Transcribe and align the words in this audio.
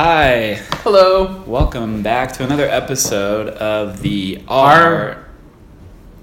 Hi, 0.00 0.60
Hello. 0.84 1.42
welcome 1.44 2.04
back 2.04 2.30
to 2.34 2.44
another 2.44 2.66
episode 2.68 3.48
of 3.48 4.00
the 4.00 4.40
R. 4.46 5.26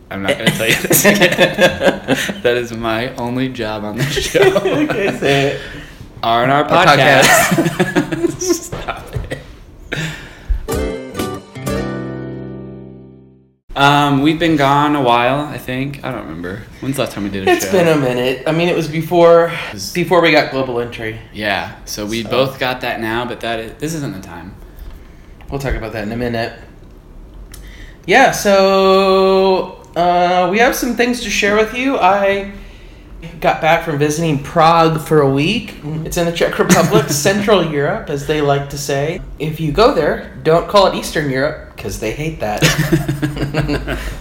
I'm 0.09 0.23
not 0.23 0.37
going 0.37 0.49
to 0.49 0.57
tell 0.57 0.69
you 0.69 0.75
this 0.75 1.03
again. 1.03 1.27
that 2.41 2.55
is 2.55 2.71
my 2.71 3.13
only 3.15 3.49
job 3.49 3.83
on 3.83 3.97
this 3.97 4.13
show. 4.31 4.39
okay, 4.39 5.17
say 5.19 5.47
it. 5.55 5.61
R 6.23 6.43
and 6.43 6.53
R 6.53 6.63
Our 6.63 6.85
podcast. 6.85 8.21
Um, 13.85 14.21
we've 14.23 14.39
been 14.39 14.55
gone 14.55 14.95
a 14.95 15.01
while. 15.01 15.41
I 15.41 15.59
think 15.59 16.03
I 16.03 16.11
don't 16.11 16.23
remember. 16.23 16.63
When's 16.79 16.95
the 16.95 17.03
last 17.03 17.13
time 17.13 17.23
we 17.23 17.29
did 17.29 17.47
a 17.47 17.51
It's 17.51 17.65
show? 17.65 17.71
been 17.71 17.87
a 17.87 17.95
minute. 17.95 18.43
I 18.47 18.51
mean, 18.51 18.67
it 18.67 18.75
was 18.75 18.87
before 18.87 19.51
before 19.93 20.21
we 20.21 20.31
got 20.31 20.49
global 20.51 20.79
entry. 20.79 21.19
yeah. 21.33 21.75
So 21.85 22.05
we 22.07 22.23
So- 22.23 22.29
both 22.29 22.57
got 22.59 22.81
that 22.81 22.99
now, 22.99 23.25
but 23.25 23.41
that 23.41 23.59
is, 23.59 23.71
this 23.77 23.93
isn't 23.93 24.13
the 24.19 24.25
time. 24.27 24.55
We'll 25.51 25.59
talk 25.59 25.75
about 25.75 25.93
that 25.93 26.03
in 26.03 26.11
a 26.11 26.17
minute. 26.17 26.53
Yeah, 28.07 28.31
so 28.31 29.83
uh, 29.95 30.47
we 30.51 30.57
have 30.59 30.73
some 30.75 30.95
things 30.95 31.21
to 31.21 31.29
share 31.29 31.55
with 31.55 31.75
you. 31.75 31.97
I 31.97 32.53
got 33.39 33.61
back 33.61 33.83
from 33.85 33.97
visiting 33.97 34.41
Prague 34.43 34.99
for 35.01 35.21
a 35.21 35.29
week. 35.29 35.71
Mm-hmm. 35.71 36.05
It's 36.05 36.17
in 36.17 36.25
the 36.25 36.31
Czech 36.31 36.57
Republic, 36.59 37.09
Central 37.09 37.63
Europe, 37.63 38.09
as 38.09 38.27
they 38.27 38.41
like 38.41 38.69
to 38.71 38.77
say. 38.77 39.21
If 39.39 39.59
you 39.59 39.71
go 39.71 39.93
there, 39.93 40.35
don't 40.43 40.67
call 40.67 40.87
it 40.87 40.95
Eastern 40.95 41.29
Europe 41.29 41.75
because 41.75 41.99
they 41.99 42.11
hate 42.11 42.39
that. 42.39 42.61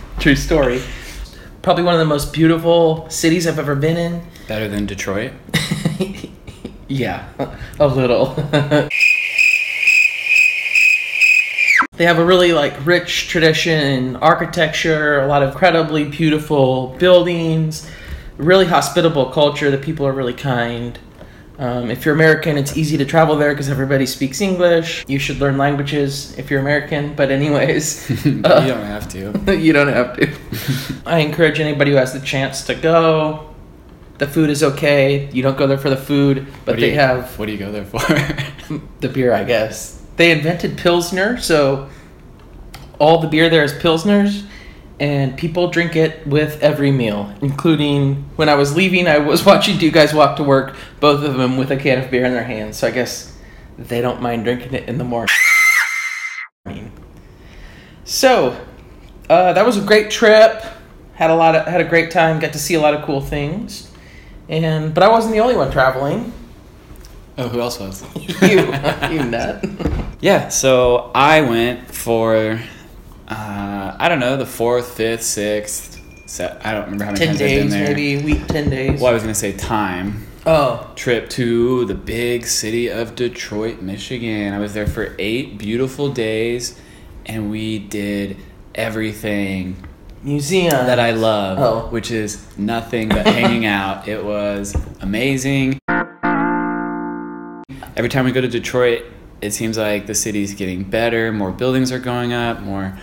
True 0.18 0.36
story. 0.36 0.82
Probably 1.62 1.82
one 1.82 1.94
of 1.94 2.00
the 2.00 2.06
most 2.06 2.32
beautiful 2.32 3.08
cities 3.08 3.46
I've 3.46 3.58
ever 3.58 3.74
been 3.74 3.96
in. 3.96 4.22
Better 4.48 4.68
than 4.68 4.86
Detroit. 4.86 5.32
yeah, 6.88 7.28
a 7.80 7.86
little. 7.86 8.34
they 11.96 12.04
have 12.04 12.18
a 12.18 12.24
really 12.24 12.52
like 12.52 12.74
rich 12.84 13.28
tradition 13.28 13.80
in 13.80 14.16
architecture, 14.16 15.20
a 15.20 15.26
lot 15.26 15.42
of 15.42 15.52
incredibly 15.52 16.04
beautiful 16.04 16.88
buildings, 16.98 17.90
really 18.36 18.66
hospitable 18.66 19.26
culture. 19.26 19.70
The 19.70 19.78
people 19.78 20.06
are 20.06 20.12
really 20.12 20.34
kind. 20.34 20.98
Um, 21.56 21.88
if 21.90 22.04
you're 22.04 22.14
American, 22.14 22.58
it's 22.58 22.76
easy 22.76 22.96
to 22.96 23.04
travel 23.04 23.36
there 23.36 23.52
because 23.52 23.68
everybody 23.68 24.06
speaks 24.06 24.40
English. 24.40 25.04
You 25.06 25.20
should 25.20 25.38
learn 25.38 25.56
languages 25.56 26.36
if 26.36 26.50
you're 26.50 26.60
American. 26.60 27.14
But 27.14 27.30
anyways, 27.30 28.10
you 28.26 28.40
uh, 28.44 28.66
don't 28.66 28.84
have 28.84 29.08
to. 29.10 29.56
you 29.56 29.72
don't 29.72 29.88
have 29.88 30.16
to. 30.16 30.34
I 31.06 31.20
encourage 31.20 31.60
anybody 31.60 31.92
who 31.92 31.96
has 31.96 32.12
the 32.12 32.20
chance 32.20 32.64
to 32.66 32.74
go. 32.74 33.54
The 34.18 34.26
food 34.26 34.50
is 34.50 34.62
okay. 34.62 35.28
You 35.32 35.42
don't 35.42 35.58
go 35.58 35.66
there 35.66 35.78
for 35.78 35.90
the 35.90 35.96
food, 35.96 36.46
but 36.64 36.76
they 36.78 36.90
you- 36.90 36.98
have 36.98 37.38
What 37.38 37.46
do 37.46 37.52
you 37.52 37.58
go 37.58 37.70
there 37.72 37.84
for? 37.84 37.98
the 39.00 39.08
beer, 39.08 39.32
I 39.32 39.44
guess. 39.44 40.00
They 40.16 40.30
invented 40.30 40.78
Pilsner, 40.78 41.38
so 41.38 41.88
all 43.00 43.18
the 43.18 43.26
beer 43.26 43.50
there 43.50 43.64
is 43.64 43.72
Pilsners, 43.72 44.44
and 45.00 45.36
people 45.36 45.70
drink 45.70 45.96
it 45.96 46.26
with 46.26 46.62
every 46.62 46.90
meal, 46.90 47.34
including 47.40 48.24
when 48.36 48.48
I 48.48 48.54
was 48.54 48.76
leaving, 48.76 49.06
I 49.08 49.18
was 49.18 49.44
watching 49.46 49.78
two 49.78 49.90
guys 49.90 50.14
walk 50.14 50.36
to 50.36 50.44
work, 50.44 50.76
both 51.00 51.24
of 51.24 51.36
them 51.36 51.56
with 51.56 51.70
a 51.70 51.76
can 51.76 52.02
of 52.02 52.10
beer 52.10 52.24
in 52.24 52.32
their 52.32 52.44
hands, 52.44 52.78
so 52.78 52.86
I 52.86 52.90
guess 52.90 53.36
they 53.76 54.00
don't 54.00 54.22
mind 54.22 54.44
drinking 54.44 54.74
it 54.74 54.88
in 54.88 54.98
the 54.98 55.04
morning. 55.04 55.34
So, 58.04 58.60
uh, 59.28 59.52
that 59.54 59.64
was 59.64 59.76
a 59.76 59.80
great 59.80 60.10
trip. 60.10 60.62
Had 61.14 61.30
a 61.30 61.34
lot 61.34 61.54
of 61.54 61.66
had 61.66 61.80
a 61.80 61.84
great 61.84 62.10
time. 62.10 62.38
Got 62.40 62.52
to 62.52 62.58
see 62.58 62.74
a 62.74 62.80
lot 62.80 62.92
of 62.92 63.04
cool 63.04 63.20
things, 63.20 63.90
and 64.48 64.92
but 64.92 65.02
I 65.02 65.08
wasn't 65.08 65.32
the 65.32 65.40
only 65.40 65.56
one 65.56 65.70
traveling. 65.70 66.32
oh, 67.38 67.48
who 67.48 67.60
else 67.60 67.78
was? 67.78 68.04
you, 68.42 68.60
you 69.10 69.24
nut. 69.24 69.64
Yeah, 70.20 70.48
so 70.48 71.10
I 71.14 71.42
went 71.42 71.90
for 71.90 72.58
uh, 73.28 73.96
I 73.98 74.08
don't 74.08 74.20
know 74.20 74.36
the 74.36 74.46
fourth, 74.46 74.96
fifth, 74.96 75.22
sixth. 75.22 76.00
Se- 76.26 76.58
I 76.64 76.72
don't 76.72 76.84
remember 76.84 77.04
how 77.04 77.12
many 77.12 77.18
Ten 77.26 77.28
times 77.36 77.40
I've 77.42 77.48
been 77.48 77.62
days, 77.68 77.70
there. 77.72 77.88
maybe 77.88 78.22
week. 78.24 78.46
Ten 78.48 78.70
days. 78.70 79.00
Well, 79.00 79.10
I 79.10 79.14
was 79.14 79.22
gonna 79.22 79.34
say 79.34 79.52
time 79.52 80.26
Oh, 80.46 80.90
trip 80.94 81.30
to 81.30 81.86
the 81.86 81.94
big 81.94 82.44
city 82.46 82.88
of 82.88 83.14
Detroit, 83.14 83.80
Michigan. 83.80 84.52
I 84.52 84.58
was 84.58 84.74
there 84.74 84.86
for 84.86 85.14
eight 85.18 85.56
beautiful 85.58 86.10
days, 86.10 86.78
and 87.24 87.50
we 87.50 87.78
did 87.78 88.36
everything 88.74 89.76
museum. 90.22 90.70
that 90.86 90.98
I 91.00 91.12
love, 91.12 91.58
Oh. 91.58 91.88
which 91.90 92.10
is 92.10 92.44
nothing 92.58 93.08
but 93.08 93.26
hanging 93.26 93.64
out. 93.80 94.06
It 94.06 94.22
was 94.22 94.74
amazing. 95.00 95.78
Every 97.96 98.08
time 98.10 98.24
we 98.24 98.32
go 98.32 98.40
to 98.40 98.48
Detroit, 98.48 99.04
it 99.40 99.52
seems 99.52 99.78
like 99.78 100.06
the 100.06 100.14
city's 100.14 100.52
getting 100.54 100.82
better. 100.84 101.32
More 101.32 101.52
buildings 101.52 101.92
are 101.92 101.98
going 101.98 102.32
up. 102.32 102.60
More, 102.60 102.98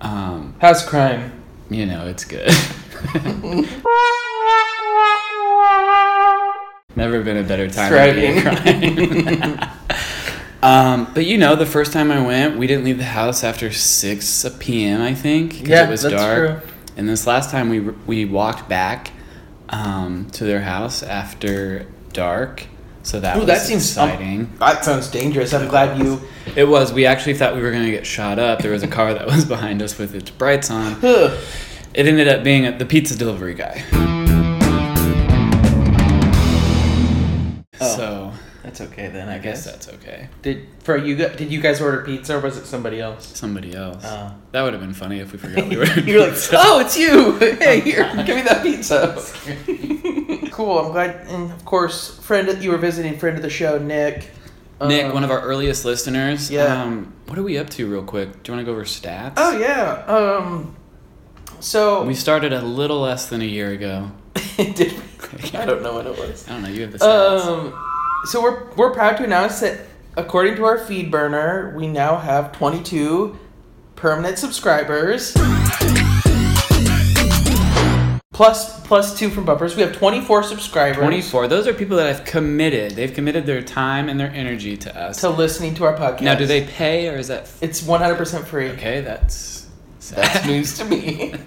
um, 0.00 0.54
How's 0.60 0.84
crime? 0.84 1.32
you 1.70 1.86
know, 1.86 2.06
it's 2.06 2.24
good. 2.24 2.48
Never 6.96 7.22
been 7.22 7.36
a 7.36 7.42
better 7.44 7.68
time 7.68 7.92
to 7.92 8.14
be 8.14 8.26
a 8.26 8.42
crime. 8.42 9.70
um, 10.62 11.12
but 11.14 11.26
you 11.26 11.38
know, 11.38 11.54
the 11.54 11.66
first 11.66 11.92
time 11.92 12.10
I 12.10 12.20
went, 12.24 12.58
we 12.58 12.66
didn't 12.66 12.84
leave 12.84 12.98
the 12.98 13.04
house 13.04 13.44
after 13.44 13.70
six 13.70 14.44
p.m. 14.58 15.00
I 15.00 15.14
think 15.14 15.52
because 15.52 15.68
Yeah, 15.68 15.86
it 15.86 15.90
was 15.90 16.02
that's 16.02 16.14
dark. 16.14 16.62
true. 16.62 16.70
And 16.96 17.08
this 17.08 17.26
last 17.26 17.50
time 17.50 17.68
we 17.68 17.80
we 17.80 18.24
walked 18.24 18.68
back 18.68 19.12
um, 19.68 20.28
to 20.32 20.44
their 20.44 20.62
house 20.62 21.02
after 21.04 21.86
dark, 22.12 22.64
so 23.08 23.18
that 23.20 23.36
Ooh, 23.36 23.40
was 23.40 23.46
that 23.46 23.62
seems 23.62 23.96
um, 23.96 24.10
exciting. 24.10 24.52
that 24.58 24.84
sounds 24.84 25.08
dangerous. 25.08 25.54
I'm 25.54 25.66
glad 25.66 25.98
you. 25.98 26.20
it 26.54 26.64
was. 26.64 26.92
We 26.92 27.06
actually 27.06 27.34
thought 27.34 27.54
we 27.56 27.62
were 27.62 27.70
gonna 27.72 27.90
get 27.90 28.04
shot 28.06 28.38
up. 28.38 28.60
There 28.60 28.72
was 28.72 28.82
a 28.82 28.88
car 28.88 29.14
that 29.14 29.26
was 29.26 29.46
behind 29.46 29.80
us 29.80 29.96
with 29.96 30.14
its 30.14 30.28
brights 30.28 30.70
on. 30.70 30.98
It 31.02 32.06
ended 32.06 32.28
up 32.28 32.44
being 32.44 32.66
a, 32.66 32.76
the 32.76 32.84
pizza 32.84 33.16
delivery 33.16 33.54
guy. 33.54 33.82
Oh. 37.80 37.96
So 37.96 38.32
That's 38.62 38.82
okay 38.82 39.08
then. 39.08 39.28
I, 39.28 39.36
I 39.36 39.38
guess 39.38 39.64
guess. 39.64 39.86
that's 39.86 39.88
okay. 39.88 40.28
Did 40.42 40.66
for 40.80 40.98
you? 40.98 41.16
Did 41.16 41.50
you 41.50 41.60
guys 41.62 41.80
order 41.80 42.02
pizza 42.04 42.36
or 42.36 42.40
was 42.40 42.58
it 42.58 42.66
somebody 42.66 43.00
else? 43.00 43.26
Somebody 43.38 43.74
else. 43.74 44.02
Oh. 44.04 44.34
That 44.52 44.62
would 44.62 44.74
have 44.74 44.82
been 44.82 44.92
funny 44.92 45.20
if 45.20 45.32
we 45.32 45.38
forgot 45.38 45.66
we 45.66 45.76
were. 45.76 45.86
You're 46.00 46.28
like, 46.28 46.38
oh, 46.52 46.80
it's 46.80 46.98
you. 46.98 47.38
Hey, 47.58 47.80
here, 47.80 48.04
give 48.26 48.36
me 48.36 48.42
that 48.42 48.62
pizza. 48.62 49.14
cool. 50.50 50.78
I'm 50.78 50.92
glad. 50.92 51.26
And 51.28 51.50
of 51.52 51.64
course, 51.64 52.18
friend 52.18 52.48
that 52.48 52.62
you 52.62 52.70
were 52.70 52.78
visiting, 52.78 53.18
friend 53.18 53.36
of 53.36 53.42
the 53.42 53.50
show, 53.50 53.78
Nick. 53.78 54.30
Nick, 54.80 55.06
Um, 55.06 55.12
one 55.14 55.24
of 55.24 55.30
our 55.30 55.40
earliest 55.40 55.84
listeners. 55.84 56.50
Yeah. 56.50 56.82
Um, 56.82 57.12
what 57.26 57.38
are 57.38 57.42
we 57.42 57.58
up 57.58 57.68
to, 57.70 57.90
real 57.90 58.02
quick? 58.04 58.42
Do 58.42 58.52
you 58.52 58.56
want 58.56 58.66
to 58.66 58.70
go 58.70 58.72
over 58.72 58.84
stats? 58.84 59.34
Oh 59.36 59.56
yeah. 59.58 60.04
Um. 60.06 60.76
So 61.60 62.04
We 62.04 62.14
started 62.14 62.52
a 62.52 62.62
little 62.62 63.00
less 63.00 63.26
than 63.26 63.42
a 63.42 63.44
year 63.46 63.70
ago. 63.72 64.10
did 64.56 64.78
we? 64.92 65.58
I 65.58 65.64
don't 65.66 65.82
know 65.82 65.94
what 65.94 66.06
it 66.06 66.16
was. 66.16 66.46
I 66.48 66.52
don't 66.52 66.62
know. 66.62 66.68
You 66.68 66.82
have 66.82 66.92
the 66.92 66.98
stats. 66.98 67.40
Um, 67.46 67.74
so 68.26 68.40
we're 68.42 68.70
we're 68.74 68.92
proud 68.92 69.16
to 69.16 69.24
announce 69.24 69.60
that 69.60 69.80
according 70.16 70.56
to 70.56 70.64
our 70.64 70.78
feed 70.78 71.10
burner, 71.10 71.74
we 71.76 71.88
now 71.88 72.16
have 72.16 72.52
22 72.52 73.36
permanent 73.96 74.38
subscribers. 74.38 75.34
Plus 78.38 78.80
plus 78.86 79.18
two 79.18 79.30
from 79.30 79.44
bumpers. 79.44 79.74
We 79.74 79.82
have 79.82 79.92
24 79.92 80.44
subscribers 80.44 80.98
24. 80.98 81.48
Those 81.48 81.66
are 81.66 81.74
people 81.74 81.96
that 81.96 82.14
have 82.14 82.24
committed. 82.24 82.92
They've 82.92 83.12
committed 83.12 83.46
their 83.46 83.62
time 83.62 84.08
and 84.08 84.20
their 84.20 84.30
energy 84.30 84.76
to 84.76 84.96
us. 84.96 85.20
to 85.22 85.28
listening 85.28 85.74
to 85.74 85.84
our 85.84 85.96
podcast. 85.96 86.20
now, 86.20 86.36
do 86.36 86.46
they 86.46 86.64
pay 86.64 87.08
or 87.08 87.16
is 87.16 87.26
that 87.26 87.50
It's 87.60 87.82
100% 87.82 88.44
free. 88.44 88.68
okay? 88.68 89.00
That's 89.00 89.66
sad. 89.98 90.18
That's 90.18 90.46
news 90.46 90.78
to 90.78 90.84
me. 90.84 91.34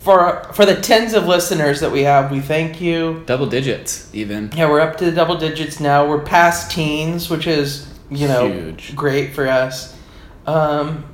for 0.00 0.44
for 0.54 0.64
the 0.64 0.80
tens 0.80 1.12
of 1.12 1.26
listeners 1.26 1.80
that 1.80 1.92
we 1.92 2.04
have, 2.04 2.30
we 2.30 2.40
thank 2.40 2.80
you. 2.80 3.22
Double 3.26 3.46
digits, 3.46 4.08
even. 4.14 4.50
Yeah, 4.56 4.70
we're 4.70 4.80
up 4.80 4.96
to 4.96 5.04
the 5.04 5.12
double 5.12 5.36
digits 5.36 5.78
now. 5.78 6.08
We're 6.08 6.22
past 6.22 6.70
teens, 6.70 7.28
which 7.28 7.46
is 7.46 7.86
you 8.10 8.28
know 8.28 8.50
Huge. 8.50 8.96
great 8.96 9.34
for 9.34 9.46
us. 9.46 9.94
Um, 10.46 11.04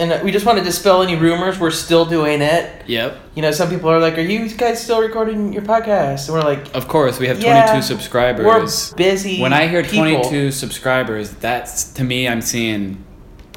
and 0.00 0.24
we 0.24 0.32
just 0.32 0.46
want 0.46 0.58
to 0.58 0.64
dispel 0.64 1.02
any 1.02 1.14
rumors. 1.14 1.58
We're 1.58 1.70
still 1.70 2.04
doing 2.06 2.40
it. 2.40 2.70
Yep. 2.86 3.16
You 3.34 3.42
know, 3.42 3.50
some 3.50 3.68
people 3.68 3.90
are 3.90 4.00
like, 4.00 4.16
"Are 4.18 4.22
you 4.22 4.48
guys 4.48 4.82
still 4.82 5.00
recording 5.00 5.52
your 5.52 5.62
podcast?" 5.62 6.26
And 6.28 6.34
we're 6.36 6.42
like, 6.42 6.74
Of 6.74 6.88
course, 6.88 7.18
we 7.18 7.26
have 7.28 7.38
22 7.38 7.46
Yeah, 7.56 7.80
subscribers. 7.80 8.46
"We're 8.46 8.96
busy." 8.96 9.40
When 9.40 9.52
I 9.52 9.68
hear 9.68 9.82
people." 9.82 10.22
22 10.22 10.50
subscribers, 10.52 11.30
that's 11.30 11.84
to 11.92 12.02
me, 12.04 12.26
I'm 12.26 12.40
seeing 12.40 13.04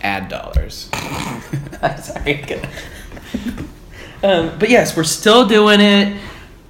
ad 0.01 0.27
dollars. 0.29 0.89
Sorry. 2.01 2.43
um, 4.23 4.51
but 4.59 4.69
yes, 4.69 4.95
we're 4.97 5.03
still 5.03 5.47
doing 5.47 5.79
it. 5.81 6.17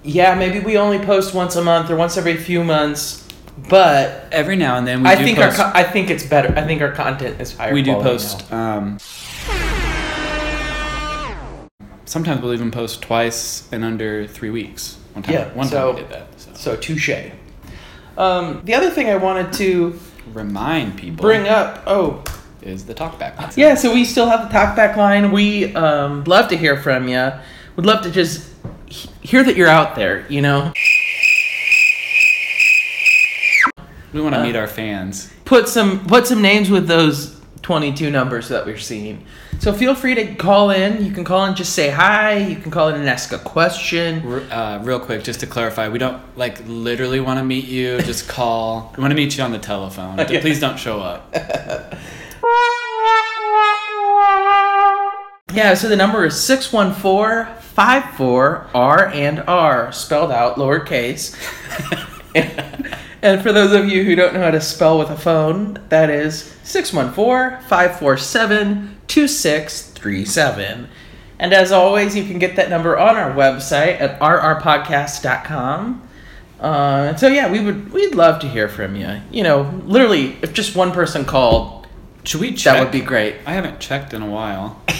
Yeah, 0.03 0.35
maybe 0.35 0.59
we 0.59 0.77
only 0.77 0.99
post 0.99 1.33
once 1.33 1.55
a 1.55 1.63
month 1.63 1.89
or 1.89 1.95
once 1.95 2.17
every 2.17 2.35
few 2.37 2.63
months, 2.63 3.22
but 3.69 4.27
Every 4.31 4.55
now 4.55 4.77
and 4.77 4.87
then, 4.87 5.03
we 5.03 5.09
I 5.09 5.15
do 5.15 5.23
think 5.23 5.37
post. 5.37 5.59
our 5.59 5.71
co- 5.71 5.77
I 5.79 5.83
think 5.83 6.09
it's 6.09 6.23
better. 6.25 6.53
I 6.57 6.65
think 6.65 6.81
our 6.81 6.91
content 6.91 7.39
is 7.39 7.55
higher. 7.55 7.73
we 7.73 7.81
do 7.81 7.93
post. 7.95 8.51
Um, 8.51 8.97
sometimes 12.05 12.41
we'll 12.41 12.53
even 12.53 12.71
post 12.71 13.01
twice 13.01 13.71
in 13.71 13.83
under 13.83 14.27
three 14.27 14.49
weeks. 14.49 14.97
One 15.13 15.23
time, 15.23 15.33
Yeah, 15.33 15.53
one 15.53 15.67
so- 15.67 15.87
time 15.87 15.95
we 15.95 16.01
did 16.01 16.11
that. 16.11 16.27
So. 16.37 16.49
So 16.53 16.75
touche. 16.75 17.09
Um, 18.17 18.61
the 18.63 18.73
other 18.75 18.89
thing 18.91 19.09
I 19.09 19.15
wanted 19.17 19.53
to 19.53 19.99
Remind 20.33 20.97
people. 20.97 21.21
bring 21.23 21.47
up. 21.47 21.83
Oh, 21.87 22.23
is 22.61 22.85
the 22.85 22.93
talkback. 22.93 23.37
line. 23.37 23.51
yeah. 23.55 23.75
So 23.75 23.93
we 23.93 24.05
still 24.05 24.27
have 24.27 24.49
the 24.49 24.55
talkback 24.57 24.95
line. 24.95 25.31
We 25.31 25.75
um, 25.75 26.23
love 26.25 26.47
to 26.49 26.57
hear 26.57 26.77
from 26.77 27.07
you. 27.07 27.31
Would 27.75 27.85
love 27.85 28.03
to 28.03 28.11
just 28.11 28.47
he- 28.85 29.09
hear 29.21 29.43
that 29.43 29.55
you're 29.57 29.67
out 29.67 29.95
there. 29.95 30.25
You 30.29 30.41
know, 30.41 30.71
We 34.13 34.21
want 34.21 34.35
to 34.35 34.41
Uh, 34.41 34.43
meet 34.45 34.55
our 34.55 34.67
fans. 34.67 35.29
put 35.45 35.67
some 35.67 36.05
put 36.07 36.27
some 36.27 36.41
names 36.41 36.69
with 36.69 36.87
those 36.87 37.35
22 37.63 38.09
numbers 38.11 38.49
that 38.49 38.65
we're 38.65 38.77
seeing. 38.77 39.23
So 39.59 39.71
feel 39.71 39.95
free 39.95 40.13
to 40.15 40.35
call 40.35 40.71
in. 40.71 41.03
You 41.05 41.11
can 41.13 41.23
call 41.23 41.45
in, 41.45 41.55
just 41.55 41.73
say 41.73 41.89
hi. 41.89 42.35
You 42.37 42.57
can 42.57 42.69
call 42.71 42.89
in 42.89 42.95
and 42.95 43.07
ask 43.07 43.31
a 43.31 43.37
question. 43.37 44.21
Uh, 44.51 44.79
real 44.83 44.99
quick, 44.99 45.23
just 45.23 45.39
to 45.39 45.47
clarify, 45.47 45.87
we 45.87 45.97
don't 45.99 46.21
like 46.37 46.59
literally 46.67 47.21
want 47.21 47.39
to 47.39 47.45
meet 47.45 47.65
you. 47.65 48.01
Just 48.01 48.27
call. 48.37 48.93
We 48.97 49.01
want 49.01 49.11
to 49.11 49.15
meet 49.15 49.37
you 49.37 49.43
on 49.43 49.51
the 49.53 49.59
telephone. 49.59 50.17
Yeah. 50.17 50.41
Please 50.41 50.59
don't 50.59 50.77
show 50.77 50.99
up. 50.99 51.33
Yeah, 55.53 55.75
so 55.75 55.87
the 55.87 55.95
number 55.95 56.25
is 56.25 56.41
614 56.41 57.53
54 57.75 58.67
R 58.73 59.07
and 59.09 59.43
R, 59.47 59.91
spelled 59.91 60.31
out 60.31 60.55
lowercase. 60.55 61.35
and 63.23 63.41
for 63.41 63.51
those 63.51 63.71
of 63.71 63.87
you 63.87 64.03
who 64.03 64.15
don't 64.15 64.33
know 64.33 64.41
how 64.41 64.51
to 64.51 64.61
spell 64.61 64.99
with 64.99 65.09
a 65.09 65.17
phone, 65.17 65.79
that 65.89 66.09
is 66.11 66.55
614 66.63 67.59
547 67.67 68.97
2637. 69.07 70.89
And 71.39 71.53
as 71.53 71.71
always, 71.71 72.15
you 72.15 72.25
can 72.25 72.37
get 72.37 72.55
that 72.57 72.69
number 72.69 72.97
on 72.99 73.15
our 73.15 73.31
website 73.31 73.99
at 73.99 74.19
rrpodcast.com. 74.19 76.07
Uh, 76.59 77.05
and 77.09 77.19
so 77.19 77.27
yeah, 77.27 77.51
we 77.51 77.59
would 77.59 77.91
we'd 77.91 78.13
love 78.13 78.39
to 78.41 78.47
hear 78.47 78.69
from 78.69 78.95
you. 78.95 79.21
You 79.31 79.43
know, 79.43 79.81
literally, 79.85 80.37
if 80.41 80.53
just 80.53 80.75
one 80.75 80.91
person 80.91 81.25
called, 81.25 81.87
Should 82.23 82.41
we 82.41 82.53
check? 82.53 82.75
that 82.75 82.83
would 82.83 82.91
be 82.91 83.01
great. 83.01 83.35
I 83.45 83.53
haven't 83.53 83.79
checked 83.79 84.13
in 84.13 84.21
a 84.21 84.29
while. 84.29 84.81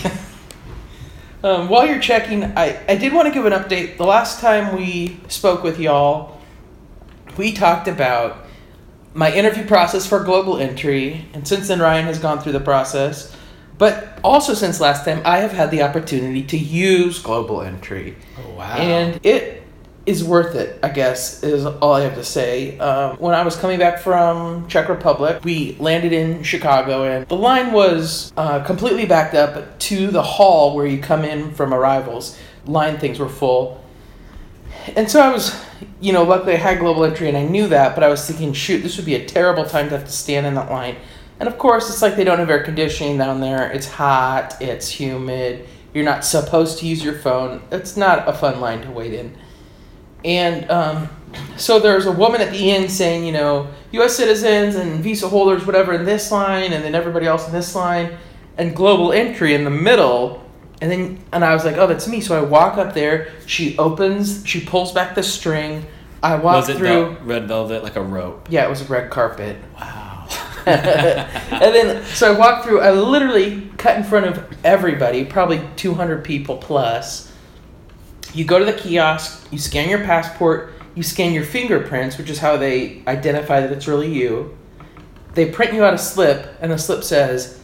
Um, 1.43 1.67
while 1.67 1.85
you're 1.85 1.99
checking, 1.99 2.45
I, 2.57 2.81
I 2.87 2.95
did 2.95 3.11
want 3.11 3.27
to 3.27 3.33
give 3.33 3.45
an 3.45 3.51
update. 3.51 3.97
The 3.97 4.05
last 4.05 4.39
time 4.39 4.77
we 4.77 5.19
spoke 5.27 5.61
with 5.61 5.77
y'all, 5.77 6.39
we 7.37 7.51
talked 7.51 7.87
about 7.87 8.45
my 9.13 9.31
interview 9.33 9.65
process 9.65 10.07
for 10.07 10.23
Global 10.23 10.57
Entry, 10.57 11.25
and 11.33 11.47
since 11.47 11.67
then 11.67 11.79
Ryan 11.79 12.05
has 12.05 12.19
gone 12.19 12.39
through 12.39 12.53
the 12.53 12.59
process. 12.59 13.35
But 13.77 14.19
also 14.23 14.53
since 14.53 14.79
last 14.79 15.03
time, 15.05 15.21
I 15.25 15.39
have 15.39 15.51
had 15.51 15.71
the 15.71 15.81
opportunity 15.81 16.43
to 16.43 16.57
use 16.57 17.19
Global 17.19 17.61
Entry, 17.61 18.15
Oh, 18.39 18.51
wow. 18.57 18.77
and 18.77 19.19
it 19.25 19.63
is 20.05 20.23
worth 20.23 20.55
it. 20.55 20.79
I 20.83 20.89
guess 20.89 21.43
is 21.43 21.65
all 21.65 21.93
I 21.93 22.01
have 22.01 22.15
to 22.15 22.23
say. 22.23 22.77
Um, 22.79 23.17
when 23.17 23.33
I 23.33 23.43
was 23.43 23.55
coming 23.55 23.79
back 23.79 23.99
from 23.99 24.67
Czech 24.67 24.89
Republic, 24.89 25.43
we 25.43 25.75
landed 25.79 26.13
in 26.13 26.43
Chicago, 26.43 27.03
and 27.03 27.27
the 27.27 27.35
line 27.35 27.71
was 27.71 28.31
uh, 28.37 28.63
completely 28.63 29.05
backed 29.05 29.33
up 29.33 29.79
to 29.79 30.07
the 30.07 30.21
hall 30.23 30.75
where 30.75 30.85
you 30.85 30.99
come 30.99 31.23
in 31.23 31.53
from 31.53 31.73
arrivals. 31.73 32.37
Line 32.65 32.97
things 32.97 33.17
were 33.19 33.29
full. 33.29 33.82
And 34.95 35.09
so 35.09 35.21
I 35.21 35.31
was, 35.31 35.59
you 36.01 36.13
know, 36.13 36.23
luckily 36.23 36.53
I 36.53 36.57
had 36.57 36.79
global 36.79 37.03
entry 37.03 37.27
and 37.27 37.37
I 37.37 37.43
knew 37.43 37.67
that, 37.67 37.95
but 37.95 38.03
I 38.03 38.09
was 38.09 38.25
thinking, 38.25 38.53
shoot, 38.53 38.79
this 38.79 38.97
would 38.97 39.05
be 39.05 39.15
a 39.15 39.25
terrible 39.25 39.65
time 39.65 39.89
to 39.89 39.97
have 39.97 40.05
to 40.05 40.11
stand 40.11 40.45
in 40.45 40.55
that 40.55 40.69
line. 40.69 40.97
And 41.39 41.47
of 41.47 41.57
course, 41.57 41.89
it's 41.89 42.01
like 42.01 42.15
they 42.15 42.23
don't 42.23 42.39
have 42.39 42.49
air 42.49 42.63
conditioning 42.63 43.17
down 43.17 43.41
there. 43.41 43.71
It's 43.71 43.87
hot, 43.87 44.61
it's 44.61 44.89
humid. 44.89 45.67
You're 45.93 46.05
not 46.05 46.25
supposed 46.25 46.79
to 46.79 46.87
use 46.87 47.03
your 47.03 47.15
phone. 47.15 47.61
It's 47.71 47.97
not 47.97 48.27
a 48.27 48.33
fun 48.33 48.59
line 48.59 48.81
to 48.81 48.91
wait 48.91 49.13
in. 49.13 49.35
And 50.25 50.69
um, 50.71 51.09
so 51.57 51.79
there's 51.79 52.05
a 52.05 52.11
woman 52.11 52.41
at 52.41 52.51
the 52.51 52.71
end 52.71 52.89
saying, 52.89 53.25
you 53.25 53.33
know, 53.33 53.67
U.S. 53.91 54.15
citizens 54.15 54.75
and 54.75 55.03
visa 55.03 55.27
holders, 55.27 55.65
whatever, 55.65 55.93
in 55.93 56.05
this 56.05 56.31
line, 56.31 56.73
and 56.73 56.83
then 56.83 56.95
everybody 56.95 57.25
else 57.25 57.45
in 57.45 57.53
this 57.53 57.75
line, 57.75 58.17
and 58.57 58.75
global 58.75 59.11
entry 59.11 59.53
in 59.53 59.63
the 59.63 59.69
middle. 59.69 60.43
And 60.83 60.91
then, 60.91 61.19
and 61.31 61.45
I 61.45 61.53
was 61.53 61.63
like, 61.63 61.77
oh, 61.77 61.87
that's 61.87 62.09
me. 62.09 62.19
So 62.19 62.37
I 62.37 62.41
walk 62.41 62.77
up 62.77 62.93
there. 62.93 63.31
She 63.45 63.77
opens, 63.77 64.45
she 64.45 64.59
pulls 64.59 64.91
back 64.91 65.15
the 65.15 65.23
string. 65.23 65.85
I 66.21 66.35
walk 66.35 66.55
was 66.55 66.67
it 66.67 66.75
through. 66.75 67.15
vel- 67.15 67.23
red 67.23 67.47
velvet 67.47 67.83
like 67.83 67.95
a 67.95 68.01
rope? 68.01 68.47
Yeah, 68.49 68.65
it 68.65 68.69
was 68.69 68.81
a 68.81 68.85
red 68.91 69.09
carpet. 69.09 69.55
Wow. 69.79 70.27
and 70.65 71.73
then, 71.73 72.03
so 72.07 72.33
I 72.33 72.37
walk 72.37 72.65
through. 72.65 72.81
I 72.81 72.91
literally 72.91 73.69
cut 73.77 73.95
in 73.95 74.03
front 74.03 74.25
of 74.25 74.45
everybody, 74.65 75.23
probably 75.23 75.61
200 75.77 76.21
people 76.25 76.57
plus. 76.57 77.31
You 78.33 78.43
go 78.43 78.59
to 78.59 78.65
the 78.65 78.73
kiosk, 78.73 79.47
you 79.53 79.59
scan 79.59 79.87
your 79.87 79.99
passport, 79.99 80.73
you 80.95 81.03
scan 81.03 81.31
your 81.31 81.45
fingerprints, 81.45 82.17
which 82.17 82.29
is 82.29 82.39
how 82.39 82.57
they 82.57 83.03
identify 83.07 83.61
that 83.61 83.71
it's 83.71 83.87
really 83.87 84.13
you. 84.13 84.57
They 85.33 85.49
print 85.49 85.71
you 85.71 85.85
out 85.85 85.93
a 85.93 85.97
slip, 85.97 86.57
and 86.59 86.73
the 86.73 86.77
slip 86.77 87.05
says, 87.05 87.61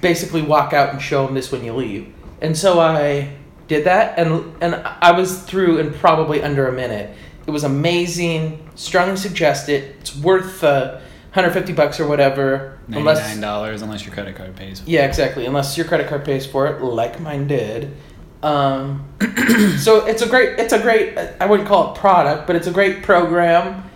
basically 0.00 0.42
walk 0.42 0.72
out 0.72 0.90
and 0.90 1.00
show 1.00 1.26
them 1.26 1.34
this 1.34 1.50
when 1.50 1.64
you 1.64 1.72
leave. 1.72 2.12
And 2.40 2.56
so 2.56 2.80
I 2.80 3.36
did 3.68 3.84
that, 3.84 4.18
and 4.18 4.52
and 4.62 4.74
I 4.74 5.12
was 5.12 5.42
through 5.42 5.78
in 5.78 5.92
probably 5.94 6.42
under 6.42 6.68
a 6.68 6.72
minute. 6.72 7.16
It 7.46 7.50
was 7.50 7.64
amazing. 7.64 8.68
Strongly 8.74 9.16
suggest 9.16 9.68
it. 9.68 9.96
It's 10.00 10.16
worth 10.16 10.62
uh, 10.62 11.00
150 11.32 11.72
bucks 11.72 11.98
or 11.98 12.06
whatever. 12.06 12.78
Ninety-nine 12.88 13.40
dollars 13.40 13.82
unless 13.82 14.04
your 14.04 14.12
credit 14.12 14.36
card 14.36 14.54
pays. 14.54 14.82
Yeah, 14.86 15.06
exactly. 15.06 15.46
Unless 15.46 15.76
your 15.76 15.86
credit 15.86 16.08
card 16.08 16.24
pays 16.24 16.44
for 16.44 16.66
it, 16.66 16.82
like 16.82 17.20
mine 17.20 17.46
did. 17.46 17.96
Um, 18.42 19.08
so 19.78 20.04
it's 20.04 20.20
a 20.20 20.28
great, 20.28 20.58
it's 20.58 20.72
a 20.72 20.80
great. 20.80 21.16
I 21.16 21.46
wouldn't 21.46 21.68
call 21.68 21.92
it 21.92 21.98
product, 21.98 22.46
but 22.46 22.56
it's 22.56 22.66
a 22.66 22.72
great 22.72 23.02
program, 23.02 23.88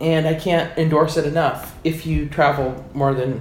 and 0.00 0.26
I 0.26 0.34
can't 0.34 0.76
endorse 0.78 1.16
it 1.16 1.26
enough. 1.26 1.76
If 1.82 2.06
you 2.06 2.28
travel 2.28 2.84
more 2.94 3.14
than, 3.14 3.40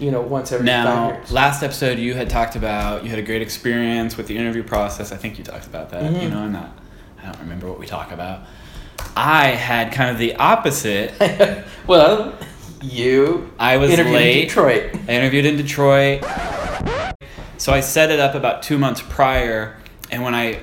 you 0.00 0.10
know, 0.10 0.20
once 0.22 0.50
every 0.50 0.66
Now, 0.66 1.10
five 1.10 1.16
years. 1.18 1.30
last 1.32 1.62
episode 1.62 1.98
you 1.98 2.14
had 2.14 2.28
talked 2.30 2.56
about 2.56 3.04
you 3.04 3.10
had 3.10 3.18
a 3.18 3.22
great 3.22 3.42
experience 3.42 4.16
with 4.16 4.26
the 4.26 4.36
interview 4.36 4.62
process. 4.62 5.12
I 5.12 5.16
think 5.16 5.38
you 5.38 5.44
talked 5.44 5.66
about 5.66 5.90
that. 5.90 6.02
Mhm. 6.02 6.22
You 6.22 6.28
know, 6.30 6.38
I'm 6.38 6.52
not. 6.52 6.70
I 7.22 7.26
don't 7.26 7.38
remember 7.40 7.68
what 7.68 7.78
we 7.78 7.86
talk 7.86 8.10
about. 8.10 8.40
I 9.16 9.48
had 9.48 9.92
kind 9.92 10.10
of 10.10 10.18
the 10.18 10.34
opposite. 10.36 11.12
well, 11.86 12.34
you 12.82 13.52
I 13.58 13.76
was 13.76 13.90
interviewed 13.90 14.16
in 14.16 14.22
late. 14.22 14.48
Detroit. 14.48 14.90
I 15.06 15.12
interviewed 15.12 15.44
in 15.44 15.56
Detroit. 15.56 16.24
So 17.58 17.72
I 17.74 17.80
set 17.80 18.10
it 18.10 18.18
up 18.20 18.34
about 18.34 18.62
two 18.62 18.78
months 18.78 19.02
prior, 19.06 19.76
and 20.10 20.22
when 20.22 20.34
I, 20.34 20.60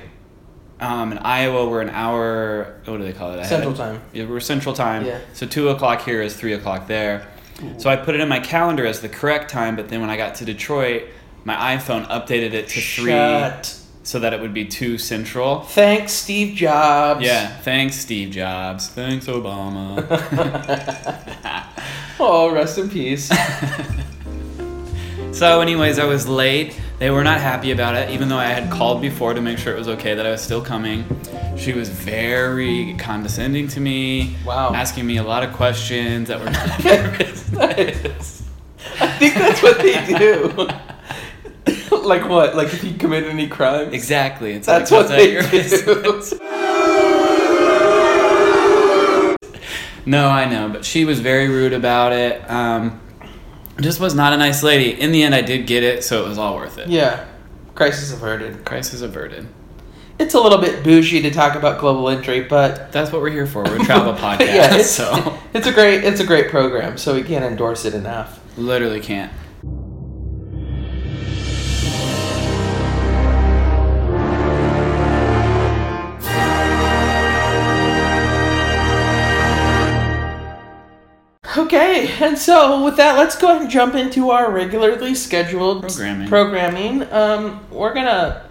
um, 0.80 1.12
in 1.12 1.18
Iowa, 1.18 1.68
we're 1.68 1.80
an 1.80 1.90
hour. 1.90 2.80
What 2.86 2.96
do 2.98 3.04
they 3.04 3.12
call 3.12 3.32
it? 3.34 3.44
Central 3.46 3.72
time. 3.74 4.02
Yeah, 4.12 4.24
we're 4.24 4.40
Central 4.40 4.74
time. 4.74 5.04
Yeah. 5.04 5.18
So 5.32 5.46
two 5.46 5.68
o'clock 5.68 6.02
here 6.02 6.20
is 6.22 6.34
three 6.34 6.54
o'clock 6.54 6.88
there. 6.88 7.28
So 7.78 7.90
I 7.90 7.96
put 7.96 8.14
it 8.14 8.20
in 8.20 8.28
my 8.28 8.40
calendar 8.40 8.86
as 8.86 9.00
the 9.00 9.08
correct 9.08 9.50
time, 9.50 9.74
but 9.76 9.88
then 9.88 10.00
when 10.00 10.10
I 10.10 10.16
got 10.16 10.36
to 10.36 10.44
Detroit, 10.44 11.04
my 11.44 11.76
iPhone 11.76 12.06
updated 12.08 12.52
it 12.52 12.68
to 12.68 12.80
three, 12.80 13.10
Shut. 13.10 13.74
so 14.04 14.18
that 14.20 14.32
it 14.32 14.40
would 14.40 14.54
be 14.54 14.64
two 14.64 14.96
Central. 14.98 15.62
Thanks, 15.62 16.12
Steve 16.12 16.54
Jobs. 16.56 17.24
Yeah. 17.24 17.48
Thanks, 17.48 17.96
Steve 17.96 18.30
Jobs. 18.30 18.88
Thanks, 18.88 19.26
Obama. 19.26 20.04
oh, 22.20 22.52
rest 22.52 22.78
in 22.78 22.88
peace. 22.90 23.30
So, 25.30 25.60
anyways, 25.60 25.98
I 26.00 26.04
was 26.04 26.26
late. 26.26 26.80
They 26.98 27.10
were 27.10 27.22
not 27.22 27.40
happy 27.40 27.70
about 27.70 27.94
it, 27.94 28.10
even 28.10 28.28
though 28.28 28.38
I 28.38 28.46
had 28.46 28.72
called 28.72 29.00
before 29.00 29.32
to 29.32 29.40
make 29.40 29.56
sure 29.58 29.72
it 29.72 29.78
was 29.78 29.86
okay 29.88 30.14
that 30.14 30.26
I 30.26 30.30
was 30.32 30.40
still 30.42 30.60
coming. 30.60 31.04
She 31.56 31.72
was 31.72 31.88
very 31.88 32.94
condescending 32.98 33.68
to 33.68 33.80
me, 33.80 34.36
Wow. 34.44 34.72
asking 34.74 35.06
me 35.06 35.18
a 35.18 35.22
lot 35.22 35.44
of 35.44 35.52
questions 35.52 36.26
that 36.28 36.40
were 36.40 36.46
not 36.50 36.68
her 36.82 37.18
business. 37.18 38.42
I 39.00 39.06
think 39.18 39.34
that's 39.34 39.62
what 39.62 39.78
they 39.78 40.04
do. 40.18 40.68
like 42.02 42.28
what? 42.28 42.56
Like 42.56 42.72
if 42.74 42.82
you 42.82 42.94
commit 42.94 43.24
any 43.24 43.46
crimes? 43.46 43.92
Exactly. 43.94 44.54
It's 44.54 44.66
That's 44.66 44.90
like, 44.90 45.08
what 45.08 45.10
"What's 45.10 46.30
that 46.30 46.38
they 46.40 46.46
do. 49.98 50.10
No, 50.10 50.28
I 50.28 50.46
know, 50.48 50.68
but 50.70 50.84
she 50.84 51.04
was 51.04 51.20
very 51.20 51.48
rude 51.48 51.74
about 51.74 52.12
it. 52.12 52.48
Um, 52.50 52.98
just 53.80 54.00
was 54.00 54.14
not 54.14 54.32
a 54.32 54.36
nice 54.36 54.62
lady. 54.62 54.98
In 55.00 55.12
the 55.12 55.22
end, 55.22 55.34
I 55.34 55.42
did 55.42 55.66
get 55.66 55.82
it, 55.82 56.04
so 56.04 56.24
it 56.24 56.28
was 56.28 56.38
all 56.38 56.56
worth 56.56 56.78
it. 56.78 56.88
Yeah. 56.88 57.26
Crisis 57.74 58.12
averted. 58.12 58.64
Crisis 58.64 59.02
averted. 59.02 59.46
It's 60.18 60.34
a 60.34 60.40
little 60.40 60.58
bit 60.58 60.82
bougie 60.82 61.22
to 61.22 61.30
talk 61.30 61.54
about 61.54 61.78
global 61.78 62.08
entry, 62.08 62.40
but 62.40 62.90
That's 62.90 63.12
what 63.12 63.22
we're 63.22 63.30
here 63.30 63.46
for. 63.46 63.62
We're 63.62 63.80
a 63.80 63.84
travel 63.84 64.14
podcast, 64.14 64.46
yeah, 64.46 64.74
it's, 64.74 64.90
so 64.90 65.38
it's 65.54 65.68
a 65.68 65.72
great 65.72 66.02
it's 66.02 66.18
a 66.20 66.26
great 66.26 66.50
program, 66.50 66.98
so 66.98 67.14
we 67.14 67.22
can't 67.22 67.44
endorse 67.44 67.84
it 67.84 67.94
enough. 67.94 68.40
literally 68.56 69.00
can't. 69.00 69.32
Okay, 81.68 82.08
and 82.24 82.38
so 82.38 82.82
with 82.82 82.96
that, 82.96 83.18
let's 83.18 83.36
go 83.36 83.50
ahead 83.50 83.60
and 83.60 83.70
jump 83.70 83.94
into 83.94 84.30
our 84.30 84.50
regularly 84.50 85.14
scheduled 85.14 85.82
Programming. 85.82 86.26
Programming. 86.26 87.12
Um, 87.12 87.60
we're 87.70 87.92
gonna 87.92 88.48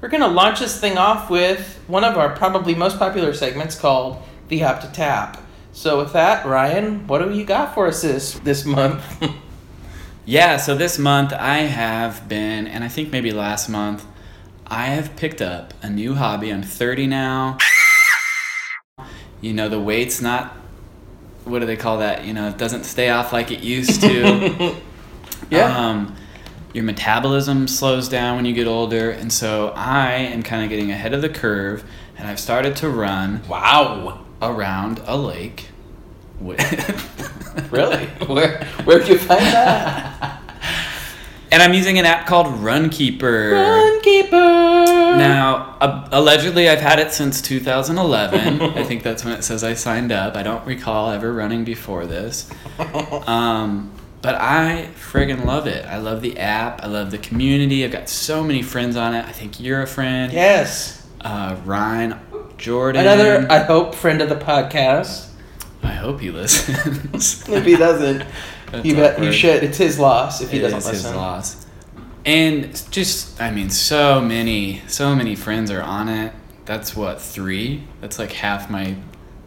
we're 0.00 0.08
gonna 0.08 0.26
launch 0.26 0.58
this 0.58 0.80
thing 0.80 0.98
off 0.98 1.30
with 1.30 1.80
one 1.86 2.02
of 2.02 2.18
our 2.18 2.34
probably 2.34 2.74
most 2.74 2.98
popular 2.98 3.32
segments 3.32 3.78
called 3.78 4.20
the 4.48 4.64
App 4.64 4.80
to 4.80 4.88
Tap. 4.88 5.40
So 5.70 5.98
with 5.98 6.12
that, 6.14 6.44
Ryan, 6.44 7.06
what 7.06 7.22
do 7.22 7.32
you 7.32 7.44
got 7.44 7.74
for 7.74 7.86
us 7.86 8.02
this 8.02 8.36
this 8.40 8.64
month? 8.64 9.04
yeah, 10.24 10.56
so 10.56 10.74
this 10.74 10.98
month 10.98 11.32
I 11.32 11.58
have 11.58 12.28
been, 12.28 12.66
and 12.66 12.82
I 12.82 12.88
think 12.88 13.12
maybe 13.12 13.30
last 13.30 13.68
month, 13.68 14.04
I 14.66 14.86
have 14.86 15.14
picked 15.14 15.40
up 15.40 15.74
a 15.80 15.88
new 15.88 16.14
hobby. 16.14 16.52
I'm 16.52 16.64
30 16.64 17.06
now. 17.06 17.58
You 19.40 19.52
know, 19.52 19.68
the 19.68 19.80
weight's 19.80 20.20
not, 20.20 20.56
what 21.46 21.60
do 21.60 21.66
they 21.66 21.76
call 21.76 21.98
that? 21.98 22.24
You 22.24 22.34
know, 22.34 22.48
it 22.48 22.58
doesn't 22.58 22.84
stay 22.84 23.08
off 23.08 23.32
like 23.32 23.50
it 23.50 23.60
used 23.60 24.00
to. 24.02 24.76
yeah. 25.50 25.76
Um, 25.76 26.16
your 26.74 26.84
metabolism 26.84 27.68
slows 27.68 28.08
down 28.08 28.36
when 28.36 28.44
you 28.44 28.52
get 28.52 28.66
older, 28.66 29.10
and 29.10 29.32
so 29.32 29.72
I 29.74 30.12
am 30.12 30.42
kind 30.42 30.62
of 30.62 30.68
getting 30.68 30.90
ahead 30.90 31.14
of 31.14 31.22
the 31.22 31.28
curve, 31.28 31.84
and 32.18 32.28
I've 32.28 32.40
started 32.40 32.76
to 32.76 32.90
run. 32.90 33.46
Wow. 33.48 34.26
Around 34.42 35.00
a 35.06 35.16
lake. 35.16 35.68
really? 37.70 38.06
Where 38.26 38.62
where'd 38.84 39.08
you 39.08 39.18
find 39.18 39.40
that? 39.40 40.42
And 41.52 41.62
I'm 41.62 41.72
using 41.72 41.96
an 41.98 42.04
app 42.04 42.26
called 42.26 42.48
Runkeeper. 42.48 43.52
Runkeeper. 43.52 44.85
Now, 45.16 45.76
uh, 45.80 46.08
allegedly, 46.12 46.68
I've 46.68 46.80
had 46.80 46.98
it 46.98 47.12
since 47.12 47.40
2011. 47.42 48.60
I 48.76 48.84
think 48.84 49.02
that's 49.02 49.24
when 49.24 49.34
it 49.34 49.42
says 49.42 49.62
I 49.62 49.74
signed 49.74 50.12
up. 50.12 50.36
I 50.36 50.42
don't 50.42 50.66
recall 50.66 51.10
ever 51.10 51.32
running 51.32 51.64
before 51.64 52.06
this. 52.06 52.50
Um, 53.26 53.92
but 54.22 54.34
I 54.34 54.88
friggin' 54.96 55.44
love 55.44 55.66
it. 55.66 55.84
I 55.86 55.98
love 55.98 56.22
the 56.22 56.38
app. 56.38 56.82
I 56.82 56.86
love 56.88 57.10
the 57.10 57.18
community. 57.18 57.84
I've 57.84 57.92
got 57.92 58.08
so 58.08 58.42
many 58.42 58.62
friends 58.62 58.96
on 58.96 59.14
it. 59.14 59.24
I 59.24 59.32
think 59.32 59.60
you're 59.60 59.82
a 59.82 59.86
friend. 59.86 60.32
Yes. 60.32 61.06
Uh, 61.20 61.56
Ryan, 61.64 62.18
Jordan. 62.56 63.02
Another, 63.02 63.46
I 63.50 63.60
hope, 63.60 63.94
friend 63.94 64.20
of 64.20 64.28
the 64.28 64.36
podcast. 64.36 65.28
I 65.82 65.92
hope 65.92 66.20
he 66.20 66.30
listens. 66.30 67.48
if 67.48 67.64
he 67.64 67.76
doesn't, 67.76 68.24
you 68.84 68.94
bet 68.94 69.22
you 69.22 69.30
should. 69.32 69.62
It's 69.62 69.78
his 69.78 69.98
loss 69.98 70.40
if 70.40 70.50
he 70.50 70.58
it 70.58 70.62
doesn't 70.62 70.78
is 70.78 70.86
listen. 70.86 71.10
His 71.10 71.16
loss. 71.16 71.65
And 72.26 72.74
just, 72.90 73.40
I 73.40 73.52
mean, 73.52 73.70
so 73.70 74.20
many, 74.20 74.82
so 74.88 75.14
many 75.14 75.36
friends 75.36 75.70
are 75.70 75.80
on 75.80 76.08
it. 76.08 76.32
That's 76.64 76.96
what 76.96 77.22
three. 77.22 77.84
That's 78.00 78.18
like 78.18 78.32
half 78.32 78.68
my. 78.68 78.96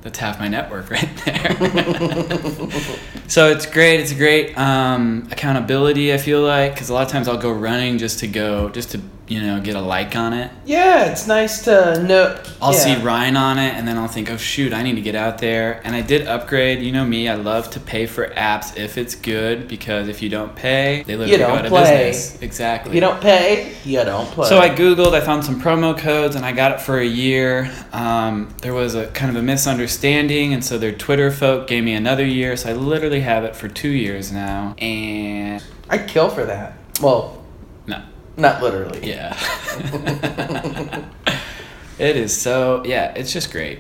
That's 0.02 0.18
half 0.18 0.40
my 0.40 0.48
network 0.48 0.90
right 0.92 1.10
there. 1.26 1.58
so 3.28 3.50
it's 3.50 3.66
great. 3.66 4.00
It's 4.00 4.14
a 4.14 4.16
great 4.16 4.58
um, 4.58 5.28
accountability. 5.30 6.14
I 6.14 6.18
feel 6.18 6.42
like 6.42 6.74
because 6.74 6.88
a 6.88 6.94
lot 6.94 7.06
of 7.06 7.12
times 7.12 7.28
I'll 7.28 7.38
go 7.38 7.52
running 7.52 7.98
just 7.98 8.20
to 8.20 8.28
go, 8.28 8.70
just 8.70 8.92
to 8.92 9.02
you 9.30 9.42
know, 9.42 9.62
get 9.62 9.76
a 9.76 9.82
like 9.82 10.16
on 10.16 10.34
it. 10.34 10.52
Yeah, 10.66 11.12
it's 11.12 11.28
nice 11.28 11.64
to 11.66 12.02
know. 12.04 12.42
I'll 12.60 12.74
yeah. 12.74 12.80
see 12.80 12.96
Ryan 13.02 13.38
on 13.38 13.60
it, 13.60 13.76
and 13.76 13.88
then 13.88 13.96
I'll 13.96 14.08
think, 14.08 14.30
oh 14.32 14.38
shoot, 14.38 14.74
I 14.74 14.82
need 14.82 14.96
to 14.96 15.02
get 15.02 15.14
out 15.14 15.38
there. 15.38 15.82
And 15.86 15.96
I 15.96 16.02
did 16.02 16.28
upgrade. 16.28 16.82
You 16.82 16.92
know 16.92 17.06
me, 17.06 17.30
I 17.30 17.36
love 17.36 17.70
to 17.72 17.80
pay 17.80 18.08
for 18.08 18.28
apps 18.30 18.76
if 18.76 18.98
it's 18.98 19.14
good 19.14 19.68
because 19.68 20.08
if 20.08 20.24
you 20.24 20.30
don't 20.30 20.56
pay, 20.56 21.04
they 21.06 21.16
literally 21.16 21.38
go 21.38 21.48
out 21.48 21.66
of 21.66 21.72
business. 21.72 22.42
Exactly. 22.42 22.90
If 22.90 22.96
you 22.96 23.02
don't 23.02 23.22
pay, 23.22 23.76
you 23.86 24.04
don't 24.04 24.26
play. 24.32 24.50
So 24.50 24.60
I 24.60 24.70
googled, 24.70 25.14
I 25.14 25.22
found 25.22 25.46
some 25.46 25.62
promo 25.62 25.96
codes, 25.96 26.36
and 26.36 26.44
I 26.44 26.52
got 26.52 26.72
it 26.72 26.82
for 26.82 26.98
a 26.98 27.06
year. 27.06 27.72
Um, 27.94 28.54
there 28.64 28.74
was 28.74 28.96
a 28.96 29.08
kind 29.08 29.30
of 29.30 29.36
a 29.36 29.44
misunderstanding, 29.44 30.54
and 30.54 30.66
so 30.66 30.80
their 30.80 30.92
Twitter 30.92 31.30
folk 31.30 31.68
gave 31.68 31.84
me 31.84 31.94
another 31.94 32.26
year. 32.26 32.58
So 32.58 32.72
I 32.72 32.74
literally 32.74 33.22
have 33.22 33.44
it 33.44 33.56
for 33.56 33.68
two 33.68 33.90
years 33.90 34.32
now, 34.32 34.74
and 34.80 35.64
I'd 35.88 36.08
kill 36.08 36.30
for 36.30 36.46
that. 36.46 36.74
Well. 37.00 37.39
Not 38.40 38.62
literally. 38.64 39.06
Yeah. 39.06 39.38
it 42.00 42.16
is 42.16 42.36
so, 42.40 42.84
yeah, 42.86 43.14
it's 43.16 43.34
just 43.34 43.52
great. 43.52 43.80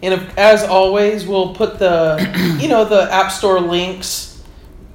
And 0.00 0.14
if, 0.14 0.38
as 0.38 0.64
always, 0.64 1.26
we'll 1.26 1.54
put 1.54 1.78
the, 1.78 2.58
you 2.60 2.68
know, 2.68 2.84
the 2.84 3.12
App 3.12 3.30
Store 3.30 3.60
links 3.60 4.42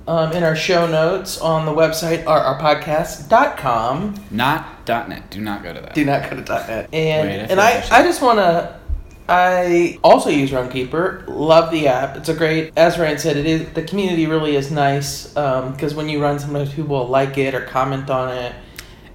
um, 0.07 0.33
in 0.33 0.43
our 0.43 0.55
show 0.55 0.85
notes 0.87 1.39
on 1.39 1.65
the 1.65 1.71
website, 1.71 2.25
our, 2.27 2.39
our 2.39 2.59
podcast.com. 2.59 4.15
Not 4.31 4.87
.net. 4.87 5.29
Do 5.29 5.39
not 5.41 5.63
go 5.63 5.73
to 5.73 5.79
that. 5.81 5.93
Do 5.93 6.03
not 6.03 6.29
go 6.29 6.41
to 6.41 6.41
.net. 6.41 6.89
And, 6.91 7.29
Wait, 7.29 7.39
I 7.39 7.43
and 7.43 7.61
I, 7.61 7.85
I 7.91 8.03
just 8.03 8.21
want 8.21 8.39
to 8.39 8.79
I 9.27 9.99
also 10.03 10.29
use 10.29 10.51
Runkeeper. 10.51 11.23
Love 11.27 11.71
the 11.71 11.87
app. 11.87 12.17
It's 12.17 12.29
a 12.29 12.33
great. 12.33 12.73
As 12.75 12.99
Ryan 12.99 13.17
said, 13.17 13.37
it 13.37 13.45
is 13.45 13.69
the 13.73 13.83
community 13.83 14.25
really 14.27 14.55
is 14.55 14.69
nice 14.69 15.27
because 15.27 15.91
um, 15.91 15.97
when 15.97 16.09
you 16.09 16.21
run, 16.21 16.39
sometimes 16.39 16.73
people 16.73 16.99
will 16.99 17.07
like 17.07 17.37
it 17.37 17.55
or 17.55 17.61
comment 17.61 18.09
on 18.09 18.29
it, 18.29 18.51
and, 18.51 18.55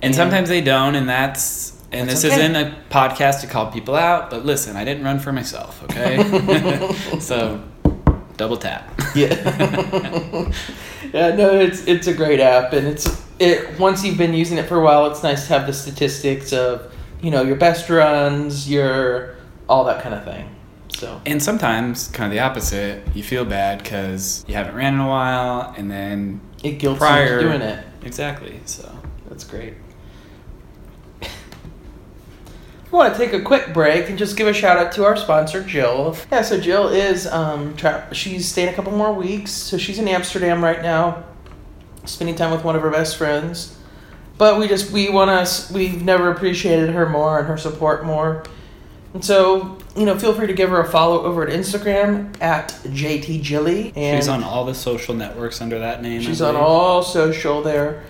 and 0.03 0.15
sometimes 0.15 0.49
they 0.49 0.61
don't, 0.61 0.95
and 0.95 1.09
that's. 1.09 1.77
And 1.91 2.07
that's 2.07 2.21
this 2.21 2.33
okay. 2.33 2.43
isn't 2.43 2.55
a 2.55 2.77
podcast 2.91 3.41
to 3.41 3.47
call 3.47 3.73
people 3.73 3.95
out, 3.95 4.29
but 4.29 4.45
listen, 4.45 4.77
I 4.77 4.85
didn't 4.85 5.05
run 5.05 5.19
for 5.19 5.33
myself, 5.33 5.83
okay? 5.85 6.93
so, 7.19 7.65
double 8.37 8.59
tap. 8.59 8.93
yeah. 9.15 9.33
yeah. 11.15 11.35
No, 11.35 11.59
it's 11.59 11.87
it's 11.87 12.07
a 12.07 12.13
great 12.13 12.41
app, 12.41 12.75
and 12.75 12.87
it's 12.87 13.25
it. 13.39 13.79
Once 13.79 14.05
you've 14.05 14.19
been 14.19 14.35
using 14.35 14.59
it 14.59 14.67
for 14.67 14.77
a 14.77 14.85
while, 14.85 15.11
it's 15.11 15.23
nice 15.23 15.47
to 15.47 15.55
have 15.55 15.67
the 15.67 15.73
statistics 15.73 16.53
of 16.53 16.95
you 17.23 17.31
know 17.31 17.43
your 17.43 17.57
best 17.57 17.89
runs, 17.89 18.71
your 18.71 19.38
all 19.69 19.85
that 19.85 20.03
kind 20.03 20.15
of 20.15 20.25
thing. 20.25 20.55
So 20.97 21.21
and 21.27 21.43
sometimes 21.43 22.09
kind 22.09 22.33
of 22.33 22.37
the 22.37 22.41
opposite. 22.41 23.03
You 23.15 23.23
feel 23.23 23.45
bad 23.45 23.83
because 23.83 24.45
you 24.49 24.55
haven't 24.55 24.75
ran 24.75 24.95
in 24.95 25.01
a 25.01 25.09
while, 25.09 25.75
and 25.77 25.91
then 25.91 26.41
it 26.63 26.79
guilts 26.79 26.99
prior 26.99 27.41
you 27.41 27.49
doing 27.49 27.61
it. 27.61 27.85
Exactly. 28.03 28.61
So 28.65 28.91
that's 29.29 29.45
great. 29.45 29.75
I 32.91 32.97
want 32.97 33.13
to 33.13 33.19
take 33.19 33.35
a 33.35 33.43
quick 33.43 33.75
break 33.75 34.09
and 34.09 34.19
just 34.19 34.35
give 34.37 34.47
a 34.49 34.55
shout 34.55 34.79
out 34.79 34.93
to 34.93 35.05
our 35.05 35.15
sponsor, 35.15 35.63
Jill. 35.63 36.17
Yeah, 36.33 36.41
so 36.41 36.59
Jill 36.59 36.89
is 36.89 37.27
um 37.27 37.77
tra- 37.77 38.09
she's 38.13 38.49
staying 38.49 38.71
a 38.71 38.73
couple 38.73 38.93
more 38.93 39.13
weeks, 39.13 39.51
so 39.53 39.77
she's 39.77 39.99
in 39.99 40.09
Amsterdam 40.09 40.65
right 40.65 40.81
now, 40.81 41.25
spending 42.07 42.35
time 42.35 42.51
with 42.51 42.65
one 42.65 42.77
of 42.77 42.83
her 42.83 42.91
best 42.91 43.19
friends. 43.19 43.77
But 44.39 44.59
we 44.59 44.69
just 44.69 44.91
we 44.91 45.11
want 45.11 45.47
to 45.47 45.73
we've 45.75 46.03
never 46.03 46.31
appreciated 46.31 46.91
her 46.91 47.07
more 47.09 47.39
and 47.39 47.47
her 47.49 47.59
support 47.59 48.07
more. 48.07 48.45
So, 49.21 49.79
you 49.97 50.05
know, 50.07 50.19
feel 50.19 50.33
free 50.35 50.47
to 50.47 50.53
give 50.53 50.71
her 50.71 50.81
a 50.81 50.89
follow 50.89 51.23
over 51.23 51.47
at 51.47 51.53
Instagram 51.53 52.41
at 52.41 52.69
JTJilly. 52.85 53.97
And 53.97 54.19
she's 54.19 54.29
on 54.29 54.43
all 54.43 54.65
the 54.65 54.75
social 54.75 55.15
networks 55.15 55.61
under 55.61 55.79
that 55.79 56.03
name. 56.03 56.21
She's 56.21 56.43
on 56.43 56.57
all 56.57 57.03
social 57.03 57.63
there. 57.63 58.05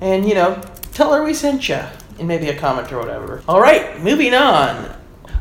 And, 0.00 0.28
you 0.28 0.34
know, 0.34 0.60
tell 0.92 1.12
her 1.14 1.22
we 1.22 1.34
sent 1.34 1.68
you. 1.68 1.80
And 2.18 2.28
maybe 2.28 2.48
a 2.48 2.56
comment 2.56 2.92
or 2.92 2.98
whatever. 2.98 3.42
All 3.48 3.60
right, 3.60 4.00
moving 4.00 4.34
on. 4.34 4.94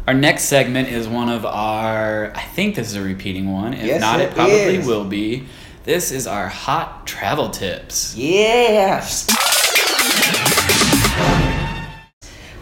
Our 0.07 0.13
next 0.13 0.45
segment 0.45 0.89
is 0.89 1.07
one 1.07 1.29
of 1.29 1.45
our, 1.45 2.31
I 2.35 2.41
think 2.41 2.75
this 2.75 2.87
is 2.87 2.95
a 2.95 3.01
repeating 3.01 3.51
one. 3.51 3.73
If 3.73 3.85
yes, 3.85 4.01
not, 4.01 4.19
it, 4.19 4.29
it 4.29 4.35
probably 4.35 4.53
is. 4.53 4.87
will 4.87 5.05
be. 5.05 5.45
This 5.83 6.11
is 6.11 6.27
our 6.27 6.47
hot 6.47 7.05
travel 7.05 7.49
tips. 7.49 8.15
Yes. 8.15 9.27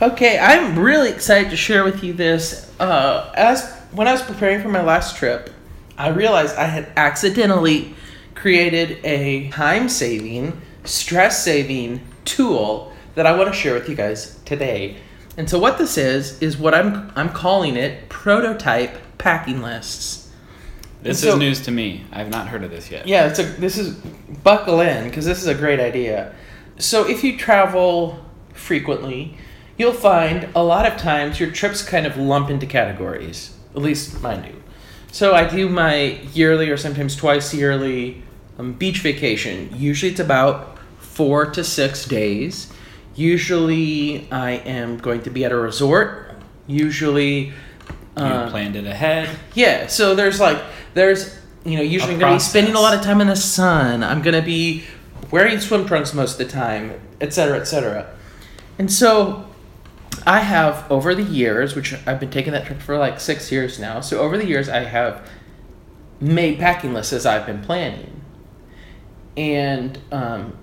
Okay, 0.02 0.40
I'm 0.40 0.80
really 0.80 1.10
excited 1.10 1.50
to 1.50 1.58
share 1.58 1.84
with 1.84 2.06
you 2.06 2.14
this. 2.14 2.72
Uh, 2.80 3.34
as 3.36 3.70
when 3.92 4.08
I 4.08 4.14
was 4.14 4.22
preparing 4.22 4.62
for 4.62 4.70
my 4.70 4.82
last 4.82 5.18
trip, 5.18 5.50
I 5.98 6.08
realized 6.08 6.56
I 6.56 6.68
had 6.68 6.90
accidentally 6.96 7.94
created 8.34 9.04
a 9.04 9.50
time-saving, 9.50 10.62
stress-saving 10.86 12.00
tool 12.24 12.94
that 13.16 13.26
I 13.26 13.36
want 13.36 13.54
to 13.54 13.54
share 13.54 13.74
with 13.74 13.90
you 13.90 13.96
guys 13.96 14.40
today. 14.46 14.96
And 15.36 15.50
so 15.50 15.60
what 15.60 15.78
this 15.78 15.98
is 15.98 16.42
is 16.42 16.58
what 16.58 16.74
I'm 16.74 17.12
I'm 17.18 17.30
calling 17.30 17.76
it 17.76 18.08
prototype 18.08 19.18
packing 19.18 19.62
lists. 19.62 20.32
This 21.02 21.22
so, 21.22 21.34
is 21.34 21.36
news 21.40 21.62
to 21.64 21.72
me. 21.72 22.06
I've 22.14 22.30
not 22.30 22.48
heard 22.48 22.64
of 22.64 22.72
this 22.72 22.90
yet. 22.90 23.06
Yeah, 23.06 23.28
it's 23.28 23.40
a 23.40 23.44
this 23.44 23.78
is 23.78 23.96
buckle 24.44 24.80
in 24.80 25.10
because 25.10 25.26
this 25.26 25.42
is 25.42 25.48
a 25.48 25.56
great 25.56 25.82
idea. 25.82 26.34
So 26.78 27.06
if 27.06 27.22
you 27.22 27.38
travel 27.38 28.24
frequently, 28.54 29.38
you'll 29.80 29.94
find 29.94 30.48
a 30.56 30.62
lot 30.64 30.86
of 30.86 30.98
times 31.00 31.40
your 31.40 31.50
trips 31.50 31.82
kind 31.82 32.06
of 32.06 32.18
lump 32.18 32.52
into 32.52 32.68
categories. 32.68 33.56
At 33.76 33.82
least 33.82 34.22
mine 34.22 34.44
do. 34.44 34.54
So 35.12 35.34
I 35.34 35.48
do 35.50 35.68
my 35.70 36.20
yearly 36.34 36.70
or 36.70 36.78
sometimes 36.78 37.16
twice 37.16 37.52
yearly 37.54 38.22
um, 38.60 38.74
beach 38.74 39.00
vacation. 39.00 39.70
Usually 39.76 40.12
it's 40.12 40.20
about 40.20 40.78
four 41.00 41.46
to 41.52 41.64
six 41.64 42.06
days. 42.06 42.72
Usually 43.16 44.28
I 44.32 44.52
am 44.52 44.98
going 44.98 45.22
to 45.24 45.30
be 45.30 45.46
at 45.46 45.52
a 45.52 45.58
resort. 45.58 46.36
Usually. 46.68 47.54
You 48.18 48.24
Uh, 48.26 48.50
planned 48.50 48.76
it 48.76 48.86
ahead. 48.86 49.30
yeah, 49.54 49.88
so 49.88 50.14
there's 50.14 50.40
like 50.42 50.60
there's 50.94 51.34
you 51.64 51.78
know 51.78 51.82
usually 51.84 52.14
I'm 52.16 52.20
gonna 52.20 52.36
be 52.36 52.40
spending 52.40 52.76
a 52.76 52.80
lot 52.82 52.94
of 52.94 53.02
time 53.02 53.22
in 53.22 53.28
the 53.28 53.36
sun. 53.36 54.04
I'm 54.04 54.22
gonna 54.22 54.42
be 54.42 54.84
wearing 55.32 55.60
swim 55.60 55.86
trunks 55.86 56.14
most 56.14 56.34
of 56.34 56.46
the 56.46 56.52
time, 56.52 57.00
etc., 57.22 57.60
etc. 57.60 58.08
And 58.78 58.92
so 58.92 59.46
I 60.26 60.40
have 60.40 60.90
over 60.92 61.14
the 61.16 61.24
years, 61.24 61.76
which 61.76 61.94
I've 62.08 62.20
been 62.20 62.32
taking 62.32 62.54
that 62.54 62.66
trip 62.66 62.80
for 62.80 62.98
like 62.98 63.20
six 63.20 63.52
years 63.52 63.80
now. 63.80 64.02
So 64.02 64.20
over 64.20 64.38
the 64.38 64.46
years, 64.46 64.70
I 64.70 64.80
have 64.80 65.28
made 66.20 66.60
packing 66.60 66.94
lists 66.94 67.14
as 67.14 67.26
I've 67.26 67.46
been 67.46 67.62
planning, 67.62 68.22
and 69.38 69.98
um, 70.12 70.58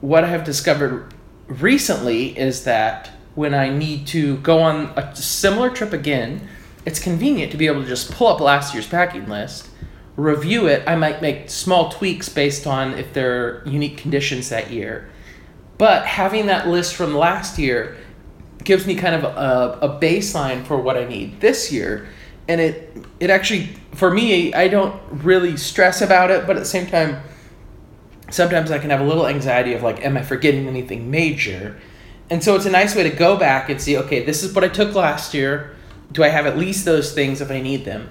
what 0.00 0.24
I 0.24 0.28
have 0.28 0.44
discovered 0.44 1.14
recently 1.46 2.38
is 2.38 2.64
that 2.64 3.10
when 3.34 3.54
I 3.54 3.68
need 3.68 4.06
to 4.08 4.36
go 4.38 4.60
on 4.60 4.92
a 4.96 5.14
similar 5.14 5.70
trip 5.70 5.92
again, 5.92 6.48
it's 6.84 6.98
convenient 6.98 7.52
to 7.52 7.58
be 7.58 7.66
able 7.66 7.82
to 7.82 7.88
just 7.88 8.10
pull 8.10 8.28
up 8.28 8.40
last 8.40 8.74
year's 8.74 8.86
packing 8.86 9.28
list, 9.28 9.68
review 10.16 10.66
it. 10.66 10.82
I 10.86 10.96
might 10.96 11.22
make 11.22 11.50
small 11.50 11.90
tweaks 11.90 12.28
based 12.28 12.66
on 12.66 12.94
if 12.94 13.12
there 13.12 13.44
are 13.44 13.62
unique 13.66 13.98
conditions 13.98 14.48
that 14.48 14.70
year. 14.70 15.10
But 15.78 16.04
having 16.06 16.46
that 16.46 16.68
list 16.68 16.94
from 16.94 17.14
last 17.14 17.58
year 17.58 17.96
gives 18.64 18.86
me 18.86 18.94
kind 18.94 19.14
of 19.14 19.24
a, 19.24 19.78
a 19.82 20.00
baseline 20.00 20.64
for 20.64 20.78
what 20.78 20.96
I 20.96 21.04
need 21.04 21.40
this 21.40 21.72
year. 21.72 22.08
And 22.48 22.60
it 22.60 22.96
it 23.20 23.30
actually 23.30 23.68
for 23.94 24.10
me 24.10 24.52
I 24.52 24.68
don't 24.68 25.00
really 25.10 25.56
stress 25.56 26.00
about 26.00 26.30
it, 26.30 26.46
but 26.46 26.56
at 26.56 26.60
the 26.60 26.66
same 26.66 26.86
time 26.86 27.22
sometimes 28.30 28.70
I 28.70 28.78
can 28.78 28.90
have 28.90 29.00
a 29.00 29.04
little 29.04 29.26
anxiety 29.26 29.74
of 29.74 29.82
like 29.82 30.04
am 30.04 30.16
I 30.16 30.22
forgetting 30.22 30.66
anything 30.66 31.10
major? 31.10 31.80
And 32.28 32.42
so 32.42 32.54
it's 32.54 32.66
a 32.66 32.70
nice 32.70 32.94
way 32.94 33.02
to 33.02 33.10
go 33.10 33.36
back 33.36 33.68
and 33.70 33.80
see 33.80 33.96
okay, 33.98 34.24
this 34.24 34.42
is 34.42 34.54
what 34.54 34.64
I 34.64 34.68
took 34.68 34.94
last 34.94 35.34
year. 35.34 35.76
Do 36.12 36.24
I 36.24 36.28
have 36.28 36.46
at 36.46 36.58
least 36.58 36.84
those 36.84 37.12
things 37.12 37.40
if 37.40 37.50
I 37.50 37.60
need 37.60 37.84
them? 37.84 38.10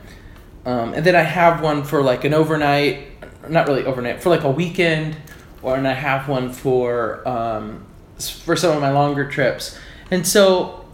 Um, 0.66 0.94
and 0.94 1.06
then 1.06 1.16
I 1.16 1.22
have 1.22 1.62
one 1.62 1.84
for 1.84 2.02
like 2.02 2.24
an 2.26 2.34
overnight, 2.34 3.08
not 3.50 3.68
really 3.68 3.86
overnight, 3.86 4.22
for 4.22 4.30
like 4.30 4.44
a 4.44 4.52
weekend, 4.52 5.16
or 5.62 5.76
and 5.76 5.88
I 5.88 5.94
have 5.94 6.28
one 6.28 6.52
for 6.52 7.28
um, 7.28 7.86
for 8.20 8.56
some 8.56 8.76
of 8.76 8.82
my 8.82 8.92
longer 8.92 9.30
trips. 9.30 9.78
And 10.12 10.26
so 10.26 10.86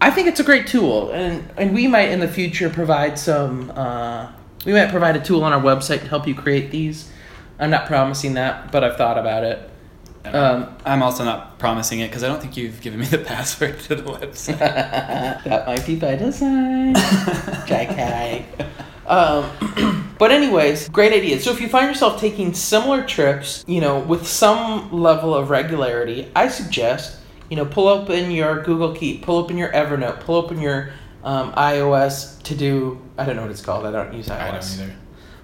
I 0.00 0.10
think 0.10 0.28
it's 0.28 0.40
a 0.40 0.44
great 0.44 0.66
tool, 0.66 1.10
and 1.10 1.48
and 1.56 1.74
we 1.74 1.86
might 1.86 2.10
in 2.10 2.20
the 2.20 2.28
future 2.28 2.70
provide 2.70 3.18
some. 3.18 3.70
Uh, 3.70 4.32
we 4.64 4.72
might 4.72 4.90
provide 4.90 5.16
a 5.16 5.20
tool 5.20 5.44
on 5.44 5.52
our 5.52 5.60
website 5.60 6.00
to 6.00 6.08
help 6.08 6.26
you 6.26 6.34
create 6.34 6.70
these. 6.70 7.10
I'm 7.58 7.70
not 7.70 7.86
promising 7.86 8.34
that, 8.34 8.70
but 8.70 8.84
I've 8.84 8.96
thought 8.96 9.18
about 9.18 9.44
it. 9.44 9.70
Um, 10.24 10.76
I'm 10.84 11.02
also 11.02 11.24
not 11.24 11.58
promising 11.58 12.00
it 12.00 12.08
because 12.08 12.22
I 12.22 12.28
don't 12.28 12.40
think 12.40 12.56
you've 12.56 12.80
given 12.80 13.00
me 13.00 13.06
the 13.06 13.18
password 13.32 13.80
to 13.80 13.94
the 13.94 14.02
website. 14.02 14.58
that 15.44 15.66
might 15.66 15.86
be 15.86 15.96
by 15.96 16.16
design. 16.16 16.94
JK. 16.94 18.44
Um, 19.06 20.14
but 20.18 20.30
anyways, 20.30 20.88
great 20.90 21.12
idea. 21.12 21.40
So 21.40 21.50
if 21.50 21.60
you 21.60 21.68
find 21.68 21.88
yourself 21.88 22.20
taking 22.20 22.52
similar 22.52 23.04
trips, 23.04 23.64
you 23.66 23.80
know, 23.80 24.00
with 24.00 24.26
some 24.26 24.92
level 24.92 25.34
of 25.34 25.50
regularity, 25.50 26.30
I 26.36 26.48
suggest, 26.48 27.18
you 27.48 27.56
know, 27.56 27.64
pull 27.64 27.88
open 27.88 28.30
your 28.30 28.62
Google 28.62 28.94
Keep, 28.94 29.22
pull 29.22 29.36
open 29.36 29.56
your 29.56 29.70
Evernote, 29.72 30.20
pull 30.20 30.36
open 30.36 30.60
your 30.60 30.90
um, 31.24 31.52
iOS 31.52 32.42
to 32.42 32.54
do. 32.54 33.00
I 33.16 33.24
don't 33.24 33.36
know 33.36 33.42
what 33.42 33.50
it's 33.50 33.62
called. 33.62 33.86
I 33.86 33.90
don't 33.90 34.14
use 34.14 34.28
iOS. 34.28 34.40
I 34.40 34.50
don't 34.50 34.64
either. 34.64 34.96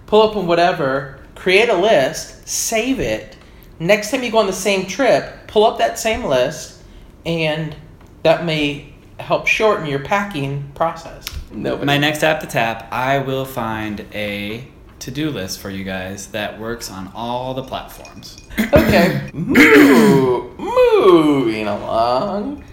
Pull 0.07 0.23
open 0.23 0.47
whatever, 0.47 1.21
create 1.35 1.69
a 1.69 1.77
list, 1.77 2.47
save 2.47 3.01
it. 3.01 3.37
Next 3.79 4.11
time 4.11 4.23
you 4.23 4.31
go 4.31 4.39
on 4.39 4.47
the 4.47 4.53
same 4.53 4.87
trip, 4.87 5.47
pull 5.47 5.65
up 5.65 5.79
that 5.79 5.99
same 5.99 6.25
list, 6.25 6.83
and 7.27 7.75
that 8.23 8.45
may 8.45 8.95
help 9.19 9.47
shorten 9.47 9.87
your 9.87 10.01
packing 10.01 10.71
process. 10.75 11.27
Nobody. 11.51 11.87
My 11.87 11.99
next 11.99 12.23
app 12.23 12.41
to 12.41 12.47
tap, 12.47 12.89
I 12.93 13.19
will 13.19 13.45
find 13.45 14.07
a 14.13 14.69
to-do 14.99 15.31
list 15.31 15.61
for 15.61 15.71
you 15.71 15.85
guys 15.85 16.29
that 16.29 16.59
works 16.59 16.91
on 16.91 17.13
all 17.15 17.55
the 17.55 17.63
platforms. 17.63 18.43
Okay. 18.59 19.31
Move, 19.35 20.54
moving 21.01 21.67
along. 21.67 22.65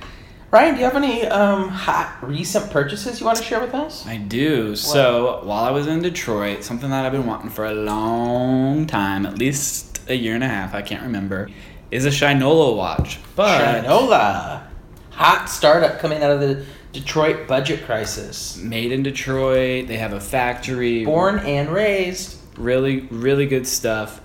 Ryan, 0.52 0.74
do 0.74 0.80
you 0.80 0.86
have 0.86 0.98
any 0.98 1.26
um, 1.28 1.70
hot 1.70 2.18
recent 2.22 2.70
purchases 2.72 3.20
you 3.20 3.26
want 3.26 3.38
to 3.38 3.44
share 3.44 3.62
with 3.62 3.74
us? 3.74 4.06
I 4.06 4.18
do. 4.18 4.76
So 4.76 5.42
while 5.44 5.64
I 5.64 5.72
was 5.72 5.88
in 5.88 6.02
Detroit, 6.02 6.64
something 6.64 6.90
that 6.90 7.06
I've 7.06 7.14
been 7.14 7.26
wanting 7.26 7.50
for 7.50 7.66
a 7.66 7.74
long 7.74 8.86
time, 8.86 9.26
at 9.26 9.38
least 9.38 10.02
a 10.10 10.16
year 10.16 10.36
and 10.36 10.44
a 10.44 10.50
half, 10.50 10.74
I 10.74 10.82
can't 10.82 11.04
remember, 11.04 11.50
is 11.90 12.06
a 12.06 12.10
Shinola 12.10 12.76
watch. 12.76 13.20
But 13.36 13.84
Shinola. 13.86 14.68
Hot 15.12 15.50
startup 15.50 16.00
coming 16.00 16.22
out 16.22 16.32
of 16.32 16.42
the 16.42 16.66
Detroit 16.92 17.48
budget 17.48 17.86
crisis. 17.86 18.58
made 18.58 18.92
in 18.92 19.04
Detroit, 19.04 19.88
they 19.88 19.98
have 19.98 20.12
a 20.12 20.20
factory. 20.20 21.06
Born 21.06 21.40
and 21.40 21.70
raised. 21.70 22.38
really 22.58 23.02
really 23.10 23.46
good 23.46 23.66
stuff 23.66 24.22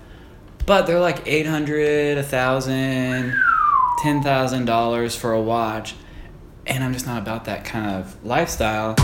but 0.67 0.85
they're 0.85 0.99
like 0.99 1.25
800 1.25 2.17
1000 2.17 3.33
10000 3.97 4.65
dollars 4.65 5.15
for 5.15 5.33
a 5.33 5.41
watch 5.41 5.95
and 6.65 6.83
i'm 6.83 6.93
just 6.93 7.05
not 7.07 7.21
about 7.21 7.45
that 7.45 7.65
kind 7.65 7.89
of 7.89 8.23
lifestyle 8.25 8.95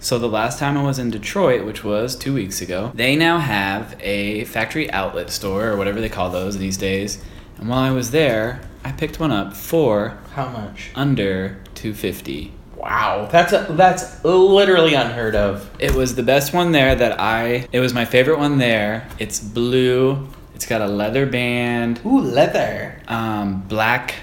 so 0.00 0.18
the 0.18 0.28
last 0.28 0.58
time 0.58 0.76
i 0.76 0.82
was 0.82 0.98
in 0.98 1.10
detroit 1.10 1.64
which 1.64 1.82
was 1.84 2.14
two 2.16 2.34
weeks 2.34 2.60
ago 2.60 2.90
they 2.94 3.16
now 3.16 3.38
have 3.38 3.96
a 4.00 4.44
factory 4.44 4.90
outlet 4.90 5.30
store 5.30 5.68
or 5.68 5.76
whatever 5.76 6.00
they 6.00 6.08
call 6.08 6.28
those 6.30 6.58
these 6.58 6.76
days 6.76 7.22
and 7.58 7.68
while 7.68 7.78
i 7.78 7.90
was 7.90 8.10
there 8.10 8.60
i 8.84 8.92
picked 8.92 9.18
one 9.20 9.30
up 9.32 9.54
for 9.54 10.18
How 10.34 10.48
much? 10.48 10.90
under 10.94 11.58
250 11.74 12.52
Wow, 12.74 13.28
that's 13.30 13.52
a, 13.52 13.64
that's 13.70 14.24
literally 14.24 14.94
unheard 14.94 15.36
of. 15.36 15.70
It 15.78 15.94
was 15.94 16.16
the 16.16 16.24
best 16.24 16.52
one 16.52 16.72
there 16.72 16.96
that 16.96 17.20
I. 17.20 17.68
It 17.70 17.78
was 17.78 17.94
my 17.94 18.04
favorite 18.04 18.40
one 18.40 18.58
there. 18.58 19.06
It's 19.20 19.38
blue. 19.38 20.28
It's 20.62 20.68
got 20.68 20.80
a 20.80 20.86
leather 20.86 21.26
band, 21.26 22.00
Ooh, 22.06 22.20
leather. 22.20 23.02
um, 23.08 23.62
black 23.62 24.14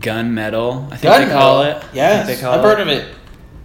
gunmetal. 0.00 0.86
I 0.92 0.96
think 0.96 1.02
Gun 1.02 1.28
they 1.28 1.32
call 1.32 1.62
metal. 1.62 1.80
it. 1.82 1.86
Yes, 1.94 2.26
they 2.26 2.34
call 2.36 2.52
I've 2.52 2.58
it. 2.58 2.62
heard 2.64 2.80
of 2.80 2.88
it. 2.88 3.14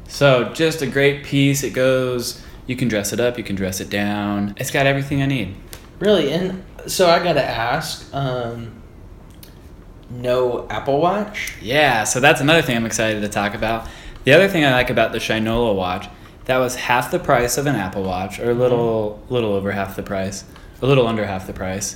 So 0.08 0.54
just 0.54 0.84
a 0.84 0.86
great 0.86 1.24
piece. 1.24 1.63
It 1.63 1.72
goes. 1.74 2.39
You 2.68 2.76
can 2.76 2.88
dress 2.88 3.13
it 3.13 3.20
up. 3.20 3.39
You 3.39 3.44
can 3.44 3.56
dress 3.56 3.82
it 3.82 3.89
down. 3.89 4.54
It's 4.58 4.70
got 4.70 4.86
everything 4.86 5.24
I 5.24 5.26
need. 5.26 5.56
Really, 5.98 6.32
and 6.32 6.63
so 6.86 7.10
I 7.10 7.18
gotta 7.24 7.44
ask. 7.44 8.13
Um, 8.13 8.80
no 10.12 10.68
Apple 10.70 11.00
Watch. 11.02 11.56
Yeah. 11.63 12.04
So 12.04 12.20
that's 12.20 12.42
another 12.42 12.62
thing 12.62 12.78
I'm 12.78 12.86
excited 12.86 13.22
to 13.22 13.28
talk 13.28 13.56
about. 13.56 13.88
The 14.24 14.34
other 14.34 14.48
thing 14.48 14.63
I 14.65 14.72
like 14.72 14.92
about 14.92 15.13
the 15.13 15.18
Shinola 15.18 15.76
watch, 15.76 16.08
that 16.46 16.58
was 16.60 16.76
half 16.76 17.10
the 17.10 17.18
price 17.18 17.58
of 17.58 17.65
an 17.65 17.76
Apple 17.76 18.04
Watch, 18.04 18.39
or 18.39 18.52
a 18.52 18.54
little, 18.54 19.20
little 19.30 19.54
over 19.54 19.72
half 19.72 19.96
the 19.96 20.04
price, 20.04 20.44
a 20.80 20.86
little 20.86 21.08
under 21.08 21.26
half 21.26 21.48
the 21.48 21.54
price, 21.54 21.96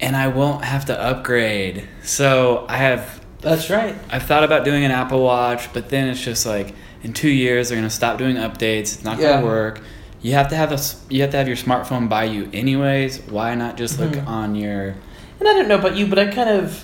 and 0.00 0.16
I 0.16 0.28
won't 0.28 0.64
have 0.64 0.86
to 0.86 1.00
upgrade. 1.00 1.88
So 2.02 2.66
I 2.68 2.76
have 2.78 3.20
That's 3.40 3.70
right. 3.70 3.94
I've 4.10 4.24
thought 4.24 4.44
about 4.44 4.64
doing 4.64 4.84
an 4.84 4.90
Apple 4.90 5.22
Watch, 5.22 5.72
but 5.72 5.88
then 5.88 6.08
it's 6.08 6.20
just 6.22 6.46
like 6.46 6.74
in 7.02 7.12
two 7.12 7.28
years 7.30 7.68
they're 7.68 7.78
gonna 7.78 7.90
stop 7.90 8.18
doing 8.18 8.36
updates. 8.36 8.94
It's 8.94 9.04
not 9.04 9.18
Yeah. 9.18 9.34
gonna 9.34 9.46
work. 9.46 9.80
You 10.22 10.32
have 10.32 10.48
to 10.48 10.56
have 10.56 10.72
a 10.72 10.78
you 11.08 11.20
have 11.22 11.30
to 11.30 11.36
have 11.36 11.46
your 11.46 11.56
smartphone 11.56 12.08
by 12.08 12.24
you 12.24 12.48
anyways. 12.52 13.20
Why 13.28 13.54
not 13.54 13.76
just 13.76 14.00
look 14.00 14.12
Mhm. 14.12 14.26
on 14.26 14.54
your? 14.54 14.94
And 15.38 15.48
I 15.48 15.52
don't 15.52 15.68
know 15.68 15.76
about 15.78 15.96
you, 15.96 16.06
but 16.06 16.18
I 16.18 16.26
kind 16.26 16.48
of, 16.48 16.82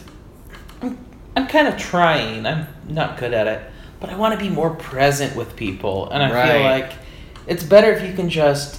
I'm, 0.83 0.99
I'm 1.35 1.47
kind 1.49 1.67
of 1.67 1.77
trying. 1.79 2.47
I'm 2.47 2.67
not 2.89 3.17
good 3.17 3.33
at 3.33 3.47
it, 3.47 3.61
but 3.99 4.11
I 4.11 4.17
want 4.17 4.39
to 4.39 4.39
be 4.39 4.51
more 4.51 4.71
present 4.71 5.35
with 5.35 5.57
people, 5.57 6.11
and 6.11 6.23
I 6.23 6.29
feel 6.53 6.63
like 6.63 6.93
it's 7.47 7.65
better 7.65 7.91
if 7.93 8.07
you 8.07 8.13
can 8.15 8.29
just 8.29 8.79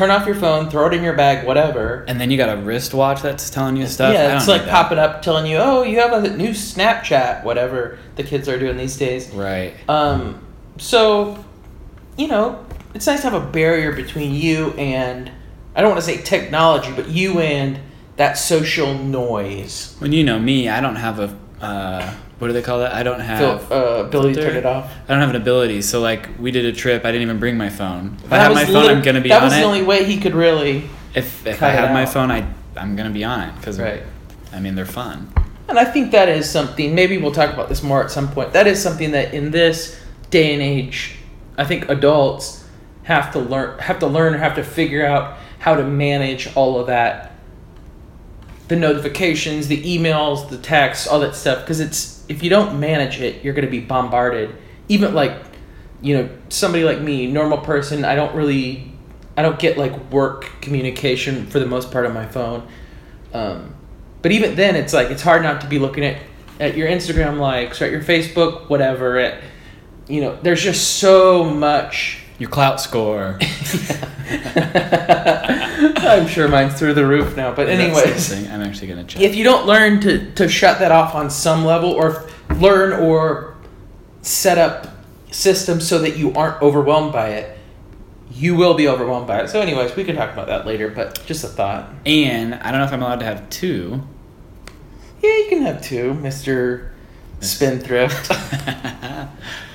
turn 0.00 0.10
off 0.10 0.24
your 0.24 0.34
phone, 0.34 0.70
throw 0.70 0.86
it 0.86 0.94
in 0.94 1.04
your 1.04 1.12
bag, 1.12 1.46
whatever. 1.46 2.06
And 2.08 2.18
then 2.18 2.30
you 2.30 2.38
got 2.38 2.56
a 2.56 2.62
wristwatch 2.62 3.20
that's 3.20 3.50
telling 3.50 3.76
you 3.76 3.86
stuff. 3.86 4.14
Yeah, 4.14 4.34
it's 4.34 4.48
like 4.48 4.66
popping 4.66 4.96
up 4.96 5.20
telling 5.20 5.44
you, 5.44 5.58
oh, 5.58 5.82
you 5.82 6.00
have 6.00 6.24
a 6.24 6.34
new 6.36 6.50
Snapchat, 6.50 7.44
whatever 7.44 7.98
the 8.16 8.22
kids 8.22 8.48
are 8.48 8.58
doing 8.58 8.78
these 8.78 8.96
days. 8.96 9.28
Right. 9.28 9.74
Um, 9.90 10.42
so, 10.78 11.44
you 12.16 12.28
know, 12.28 12.64
it's 12.94 13.06
nice 13.06 13.20
to 13.20 13.28
have 13.28 13.42
a 13.42 13.46
barrier 13.46 13.92
between 13.92 14.34
you 14.34 14.70
and, 14.72 15.30
I 15.76 15.82
don't 15.82 15.90
want 15.90 16.02
to 16.02 16.06
say 16.06 16.22
technology, 16.22 16.92
but 16.96 17.08
you 17.08 17.40
and 17.40 17.78
that 18.16 18.38
social 18.38 18.94
noise. 18.94 19.96
When 19.98 20.12
you 20.12 20.24
know 20.24 20.38
me, 20.38 20.70
I 20.70 20.80
don't 20.80 20.96
have 20.96 21.18
a. 21.20 21.38
Uh, 21.60 22.14
what 22.40 22.46
do 22.48 22.52
they 22.54 22.62
call 22.62 22.78
that? 22.80 22.94
I 22.94 23.02
don't 23.02 23.20
have. 23.20 23.66
Fil- 23.68 23.76
uh, 23.78 24.04
ability 24.04 24.34
to 24.34 24.42
turn 24.42 24.56
it 24.56 24.64
off. 24.66 24.90
I 25.06 25.12
don't 25.12 25.20
have 25.20 25.30
an 25.30 25.36
ability. 25.36 25.82
So 25.82 26.00
like 26.00 26.28
we 26.38 26.50
did 26.50 26.64
a 26.64 26.72
trip, 26.72 27.04
I 27.04 27.12
didn't 27.12 27.22
even 27.22 27.38
bring 27.38 27.56
my 27.56 27.68
phone. 27.68 28.16
If 28.24 28.32
I 28.32 28.38
have 28.38 28.54
my 28.54 28.64
phone, 28.64 28.90
I'm 28.90 29.02
gonna 29.02 29.20
be 29.20 29.28
That 29.28 29.38
on 29.38 29.44
was 29.44 29.54
the 29.54 29.62
only 29.62 29.82
way 29.82 30.04
he 30.04 30.18
could 30.18 30.34
really. 30.34 30.88
if 31.14 31.46
if 31.46 31.62
I 31.62 31.68
it 31.68 31.78
have 31.78 31.92
my 31.92 32.06
phone, 32.06 32.30
I 32.30 32.46
I'm 32.76 32.96
gonna 32.96 33.10
be 33.10 33.24
on 33.24 33.40
it 33.48 33.54
because 33.56 33.78
Right. 33.78 34.02
I 34.54 34.58
mean 34.58 34.74
they're 34.74 34.86
fun. 34.86 35.32
And 35.68 35.78
I 35.78 35.84
think 35.84 36.10
that 36.12 36.28
is 36.28 36.50
something, 36.50 36.96
maybe 36.96 37.16
we'll 37.18 37.30
talk 37.30 37.52
about 37.52 37.68
this 37.68 37.80
more 37.82 38.02
at 38.02 38.10
some 38.10 38.26
point. 38.32 38.54
That 38.54 38.66
is 38.66 38.82
something 38.82 39.12
that 39.12 39.32
in 39.32 39.52
this 39.52 40.00
day 40.30 40.52
and 40.52 40.60
age, 40.60 41.14
I 41.56 41.64
think 41.64 41.88
adults 41.88 42.64
have 43.04 43.32
to 43.34 43.38
learn, 43.38 43.78
have 43.78 44.00
to 44.00 44.08
learn, 44.08 44.34
or 44.34 44.38
have 44.38 44.56
to 44.56 44.64
figure 44.64 45.06
out 45.06 45.36
how 45.60 45.76
to 45.76 45.84
manage 45.84 46.48
all 46.56 46.80
of 46.80 46.88
that 46.88 47.30
the 48.66 48.76
notifications, 48.76 49.66
the 49.68 49.82
emails, 49.82 50.48
the 50.48 50.56
texts, 50.56 51.06
all 51.06 51.20
that 51.20 51.34
stuff. 51.34 51.60
Because 51.60 51.80
it's, 51.80 52.09
if 52.30 52.44
you 52.44 52.48
don't 52.48 52.78
manage 52.78 53.20
it, 53.20 53.44
you're 53.44 53.52
going 53.52 53.64
to 53.66 53.70
be 53.70 53.80
bombarded. 53.80 54.56
Even 54.88 55.14
like, 55.14 55.36
you 56.00 56.16
know, 56.16 56.30
somebody 56.48 56.84
like 56.84 57.00
me, 57.00 57.26
normal 57.26 57.58
person, 57.58 58.04
I 58.04 58.14
don't 58.14 58.34
really, 58.36 58.92
I 59.36 59.42
don't 59.42 59.58
get 59.58 59.76
like 59.76 60.12
work 60.12 60.48
communication 60.62 61.46
for 61.46 61.58
the 61.58 61.66
most 61.66 61.90
part 61.90 62.06
on 62.06 62.14
my 62.14 62.26
phone. 62.26 62.68
Um, 63.34 63.74
but 64.22 64.30
even 64.30 64.54
then, 64.54 64.76
it's 64.76 64.92
like 64.92 65.10
it's 65.10 65.22
hard 65.22 65.42
not 65.42 65.60
to 65.62 65.66
be 65.66 65.80
looking 65.80 66.04
at 66.04 66.22
at 66.60 66.76
your 66.76 66.88
Instagram 66.88 67.38
likes 67.38 67.82
or 67.82 67.86
at 67.86 67.90
your 67.90 68.02
Facebook, 68.02 68.68
whatever. 68.68 69.18
At 69.18 69.42
you 70.06 70.20
know, 70.20 70.38
there's 70.40 70.62
just 70.62 70.98
so 70.98 71.44
much 71.44 72.19
Your 72.40 72.48
clout 72.48 72.80
score. 72.80 73.38
I'm 76.00 76.26
sure 76.26 76.48
mine's 76.48 76.78
through 76.78 76.94
the 76.94 77.06
roof 77.06 77.36
now. 77.36 77.52
But 77.54 77.68
anyways, 77.68 78.32
I'm 78.48 78.62
actually 78.62 78.86
gonna 78.88 79.04
check. 79.04 79.20
if 79.20 79.36
you 79.36 79.44
don't 79.44 79.66
learn 79.66 80.00
to, 80.00 80.32
to 80.32 80.48
shut 80.48 80.78
that 80.78 80.90
off 80.90 81.14
on 81.14 81.28
some 81.28 81.66
level 81.66 81.90
or 81.90 82.26
learn 82.56 82.94
or 82.94 83.56
set 84.22 84.56
up 84.56 84.86
systems 85.30 85.86
so 85.86 85.98
that 85.98 86.16
you 86.16 86.32
aren't 86.32 86.62
overwhelmed 86.62 87.12
by 87.12 87.28
it, 87.28 87.58
you 88.32 88.56
will 88.56 88.72
be 88.72 88.88
overwhelmed 88.88 89.26
by 89.26 89.42
it. 89.42 89.48
So, 89.50 89.60
anyways, 89.60 89.94
we 89.94 90.04
can 90.04 90.16
talk 90.16 90.32
about 90.32 90.46
that 90.46 90.66
later, 90.66 90.88
but 90.88 91.22
just 91.26 91.44
a 91.44 91.48
thought. 91.48 91.92
and 92.06 92.54
I 92.54 92.70
don't 92.70 92.80
know 92.80 92.86
if 92.86 92.92
I'm 92.94 93.02
allowed 93.02 93.20
to 93.20 93.26
have 93.26 93.50
two. 93.50 94.00
Yeah, 95.22 95.36
you 95.36 95.46
can 95.50 95.60
have 95.60 95.82
two, 95.82 96.14
Mr. 96.14 96.92
Spendthrift. 97.40 98.30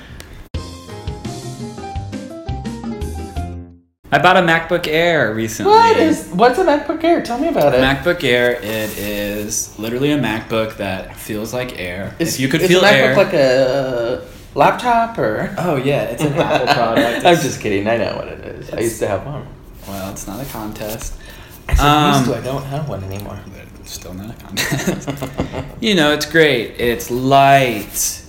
I 4.12 4.18
bought 4.20 4.36
a 4.36 4.40
MacBook 4.40 4.86
Air 4.86 5.34
recently. 5.34 5.72
what 5.72 5.96
is 5.96 6.28
what's 6.28 6.58
a 6.58 6.64
MacBook 6.64 7.02
Air? 7.02 7.22
Tell 7.22 7.38
me 7.38 7.48
about 7.48 7.74
it. 7.74 7.80
MacBook 7.80 8.22
Air? 8.22 8.52
It 8.52 8.96
is 8.98 9.76
literally 9.78 10.12
a 10.12 10.18
MacBook 10.18 10.76
that 10.76 11.16
feels 11.16 11.52
like 11.52 11.78
air. 11.78 12.14
Is, 12.18 12.34
if 12.34 12.40
you 12.40 12.48
could 12.48 12.62
is 12.62 12.68
feel 12.68 12.80
a 12.80 12.84
MacBook 12.84 12.92
air. 12.92 13.16
like 13.16 13.32
a 13.32 14.26
laptop 14.54 15.18
or? 15.18 15.52
oh 15.58 15.76
yeah, 15.76 16.04
it's 16.04 16.22
an 16.22 16.34
Apple 16.34 16.66
product. 16.74 17.26
I'm 17.26 17.36
just 17.36 17.60
kidding. 17.60 17.88
I 17.88 17.96
know 17.96 18.16
what 18.16 18.28
it 18.28 18.40
is. 18.44 18.70
I 18.70 18.80
used 18.80 19.00
to 19.00 19.08
have 19.08 19.26
one. 19.26 19.46
Well, 19.88 20.10
it's 20.12 20.26
not 20.26 20.40
a 20.40 20.48
contest. 20.50 21.14
I 21.68 21.72
Um, 22.12 22.20
used 22.20 22.30
to. 22.30 22.36
I 22.38 22.40
don't 22.42 22.64
have 22.64 22.88
one 22.88 23.02
anymore. 23.04 23.38
Still 23.84 24.14
not 24.14 24.30
a 24.30 24.42
contest. 24.44 25.08
you 25.80 25.94
know, 25.96 26.12
it's 26.12 26.26
great. 26.26 26.80
It's 26.80 27.10
light. 27.10 28.22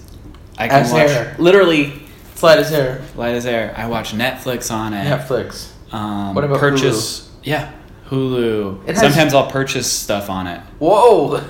I 0.57 0.67
can 0.67 0.81
As 0.83 0.91
watch 0.91 1.09
air, 1.09 1.35
literally, 1.39 1.93
it's 2.37 2.43
light 2.43 2.59
as 2.59 2.71
air. 2.71 3.01
light 3.15 3.33
as 3.33 3.47
air. 3.47 3.73
I 3.75 3.87
watch 3.87 4.13
Netflix 4.13 4.71
on 4.71 4.93
it. 4.93 5.05
Netflix. 5.05 5.69
Um, 5.91 6.35
What 6.35 6.43
about 6.43 6.59
purchase? 6.59 7.29
Yeah, 7.43 7.71
Hulu. 8.09 8.85
Has- 8.87 8.99
Sometimes 8.99 9.33
I'll 9.33 9.49
purchase 9.49 9.91
stuff 9.91 10.29
on 10.29 10.45
it, 10.45 10.61
Whoa. 10.79 11.41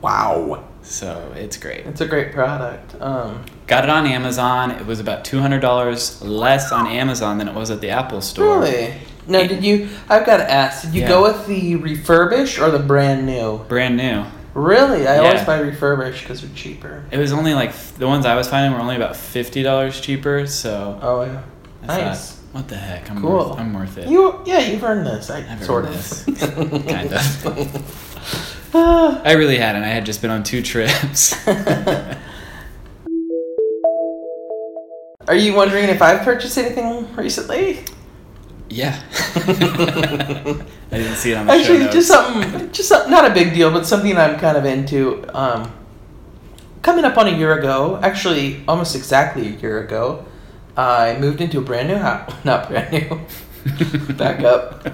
Wow. 0.00 0.64
so 0.82 1.32
it's 1.36 1.56
great. 1.56 1.86
It's 1.86 2.00
a 2.00 2.06
great 2.06 2.32
product. 2.32 3.00
Um, 3.00 3.44
Got 3.66 3.84
it 3.84 3.90
on 3.90 4.06
Amazon. 4.06 4.70
It 4.72 4.86
was 4.86 4.98
about 5.00 5.24
two 5.24 5.40
hundred 5.40 5.60
dollars 5.60 6.20
less 6.22 6.72
on 6.72 6.86
Amazon 6.86 7.38
than 7.38 7.48
it 7.48 7.54
was 7.54 7.70
at 7.70 7.80
the 7.80 7.90
Apple 7.90 8.20
Store. 8.20 8.60
really? 8.60 8.94
No, 9.28 9.44
did 9.46 9.64
you? 9.64 9.88
I've 10.08 10.24
got 10.24 10.36
to 10.38 10.48
ask. 10.50 10.82
Did 10.84 10.94
you 10.94 11.00
Yeah. 11.02 11.08
go 11.08 11.22
with 11.22 11.46
the 11.46 11.74
refurbish 11.76 12.60
or 12.64 12.70
the 12.70 12.78
brand 12.78 13.26
new? 13.26 13.58
Brand 13.68 13.96
new. 13.96 14.24
Really? 14.56 15.06
I 15.06 15.18
always 15.18 15.42
buy 15.44 15.58
refurbished 15.60 16.22
because 16.22 16.40
they're 16.40 16.50
cheaper. 16.56 17.04
It 17.10 17.18
was 17.18 17.30
only 17.30 17.52
like 17.52 17.74
the 17.98 18.06
ones 18.06 18.24
I 18.24 18.34
was 18.34 18.48
finding 18.48 18.72
were 18.72 18.78
only 18.80 18.96
about 18.96 19.14
fifty 19.14 19.62
dollars 19.62 20.00
cheaper. 20.00 20.46
So 20.46 20.98
Oh 21.02 21.22
yeah. 21.24 21.42
I 21.82 21.86
thought, 21.86 22.00
Nice. 22.00 22.38
what 22.52 22.66
the 22.66 22.76
heck? 22.76 23.10
I'm 23.10 23.20
Cool. 23.20 23.50
Worth, 23.50 23.58
I'm 23.58 23.74
worth 23.74 23.98
it. 23.98 24.08
You 24.08 24.40
yeah, 24.46 24.60
you've 24.60 24.82
earned 24.82 25.06
this. 25.06 25.28
I 25.28 25.40
I've 25.46 25.62
sort 25.62 25.84
earned 25.84 25.94
of. 25.94 26.00
this. 26.00 26.24
Kind 26.88 27.12
of. 27.12 28.72
I 29.26 29.32
really 29.32 29.58
hadn't. 29.58 29.82
I 29.84 29.88
had 29.88 30.06
just 30.06 30.22
been 30.22 30.30
on 30.30 30.42
two 30.42 30.62
trips. 30.62 31.34
Are 35.28 35.34
you 35.34 35.54
wondering 35.54 35.88
if 35.90 36.00
I've 36.00 36.22
purchased 36.22 36.56
anything 36.56 37.14
recently? 37.14 37.84
Yeah. 38.68 39.02
I 39.36 40.98
didn't 40.98 41.16
see 41.16 41.32
it 41.32 41.36
on 41.36 41.46
the 41.46 41.52
Actually, 41.52 41.78
show 41.78 41.84
notes. 41.84 41.94
just 41.94 42.08
something, 42.08 42.72
just 42.72 42.90
not 42.90 43.30
a 43.30 43.34
big 43.34 43.54
deal, 43.54 43.70
but 43.70 43.86
something 43.86 44.16
I'm 44.16 44.38
kind 44.38 44.56
of 44.56 44.64
into. 44.64 45.24
Um, 45.36 45.72
coming 46.82 47.04
up 47.04 47.16
on 47.18 47.26
a 47.26 47.36
year 47.36 47.58
ago, 47.58 47.98
actually, 48.02 48.62
almost 48.68 48.94
exactly 48.94 49.48
a 49.48 49.50
year 49.50 49.80
ago, 49.84 50.24
I 50.76 51.16
moved 51.18 51.40
into 51.40 51.58
a 51.58 51.62
brand 51.62 51.88
new 51.88 51.96
house. 51.96 52.32
Not 52.44 52.68
brand 52.68 52.92
new. 52.92 53.20
Back 54.14 54.44
up. 54.44 54.84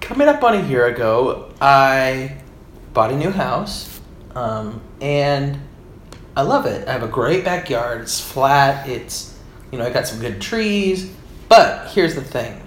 Coming 0.00 0.28
up 0.28 0.42
on 0.42 0.56
a 0.56 0.66
year 0.66 0.86
ago, 0.86 1.52
I 1.60 2.36
bought 2.92 3.12
a 3.12 3.16
new 3.16 3.30
house, 3.30 4.00
um, 4.34 4.80
and 5.00 5.60
I 6.36 6.42
love 6.42 6.66
it. 6.66 6.88
I 6.88 6.92
have 6.92 7.02
a 7.04 7.08
great 7.08 7.44
backyard. 7.44 8.02
It's 8.02 8.20
flat. 8.20 8.88
It's, 8.88 9.38
you 9.70 9.78
know, 9.78 9.86
I 9.86 9.90
got 9.90 10.08
some 10.08 10.18
good 10.20 10.40
trees. 10.40 11.14
But 11.48 11.88
here's 11.92 12.14
the 12.14 12.22
thing. 12.22 12.60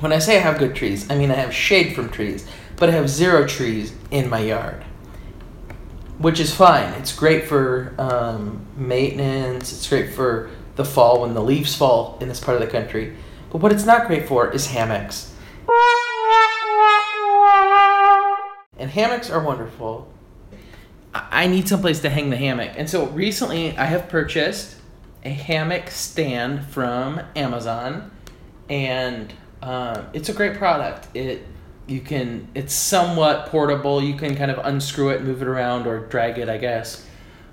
When 0.00 0.12
I 0.12 0.18
say 0.18 0.36
I 0.36 0.40
have 0.40 0.58
good 0.58 0.74
trees, 0.74 1.10
I 1.10 1.16
mean 1.16 1.30
I 1.30 1.34
have 1.34 1.54
shade 1.54 1.94
from 1.94 2.08
trees, 2.10 2.46
but 2.76 2.88
I 2.88 2.92
have 2.92 3.08
zero 3.08 3.46
trees 3.46 3.92
in 4.10 4.28
my 4.28 4.40
yard, 4.40 4.82
which 6.18 6.40
is 6.40 6.54
fine. 6.54 6.92
It's 6.94 7.14
great 7.14 7.44
for 7.44 7.94
um, 7.98 8.66
maintenance. 8.76 9.72
It's 9.72 9.88
great 9.88 10.12
for 10.12 10.50
the 10.76 10.84
fall 10.84 11.22
when 11.22 11.34
the 11.34 11.42
leaves 11.42 11.74
fall 11.74 12.18
in 12.20 12.28
this 12.28 12.40
part 12.40 12.60
of 12.60 12.66
the 12.66 12.70
country. 12.70 13.16
But 13.50 13.58
what 13.58 13.72
it's 13.72 13.84
not 13.84 14.08
great 14.08 14.26
for 14.26 14.50
is 14.50 14.66
hammocks. 14.66 15.32
And 18.76 18.90
hammocks 18.90 19.30
are 19.30 19.40
wonderful. 19.40 20.12
I 21.14 21.46
need 21.46 21.68
someplace 21.68 22.00
to 22.00 22.10
hang 22.10 22.30
the 22.30 22.36
hammock. 22.36 22.72
And 22.76 22.90
so 22.90 23.06
recently 23.06 23.76
I 23.78 23.84
have 23.84 24.08
purchased 24.08 24.74
a 25.24 25.30
hammock 25.30 25.90
stand 25.90 26.64
from 26.66 27.20
Amazon. 27.34 28.10
And 28.68 29.32
um, 29.62 30.06
it's 30.12 30.28
a 30.28 30.32
great 30.32 30.56
product. 30.56 31.08
It 31.14 31.46
you 31.86 32.00
can 32.00 32.48
it's 32.54 32.72
somewhat 32.72 33.46
portable. 33.46 34.02
You 34.02 34.14
can 34.14 34.36
kind 34.36 34.50
of 34.50 34.64
unscrew 34.64 35.10
it, 35.10 35.22
move 35.22 35.42
it 35.42 35.48
around, 35.48 35.86
or 35.86 36.06
drag 36.06 36.38
it, 36.38 36.48
I 36.48 36.58
guess. 36.58 37.06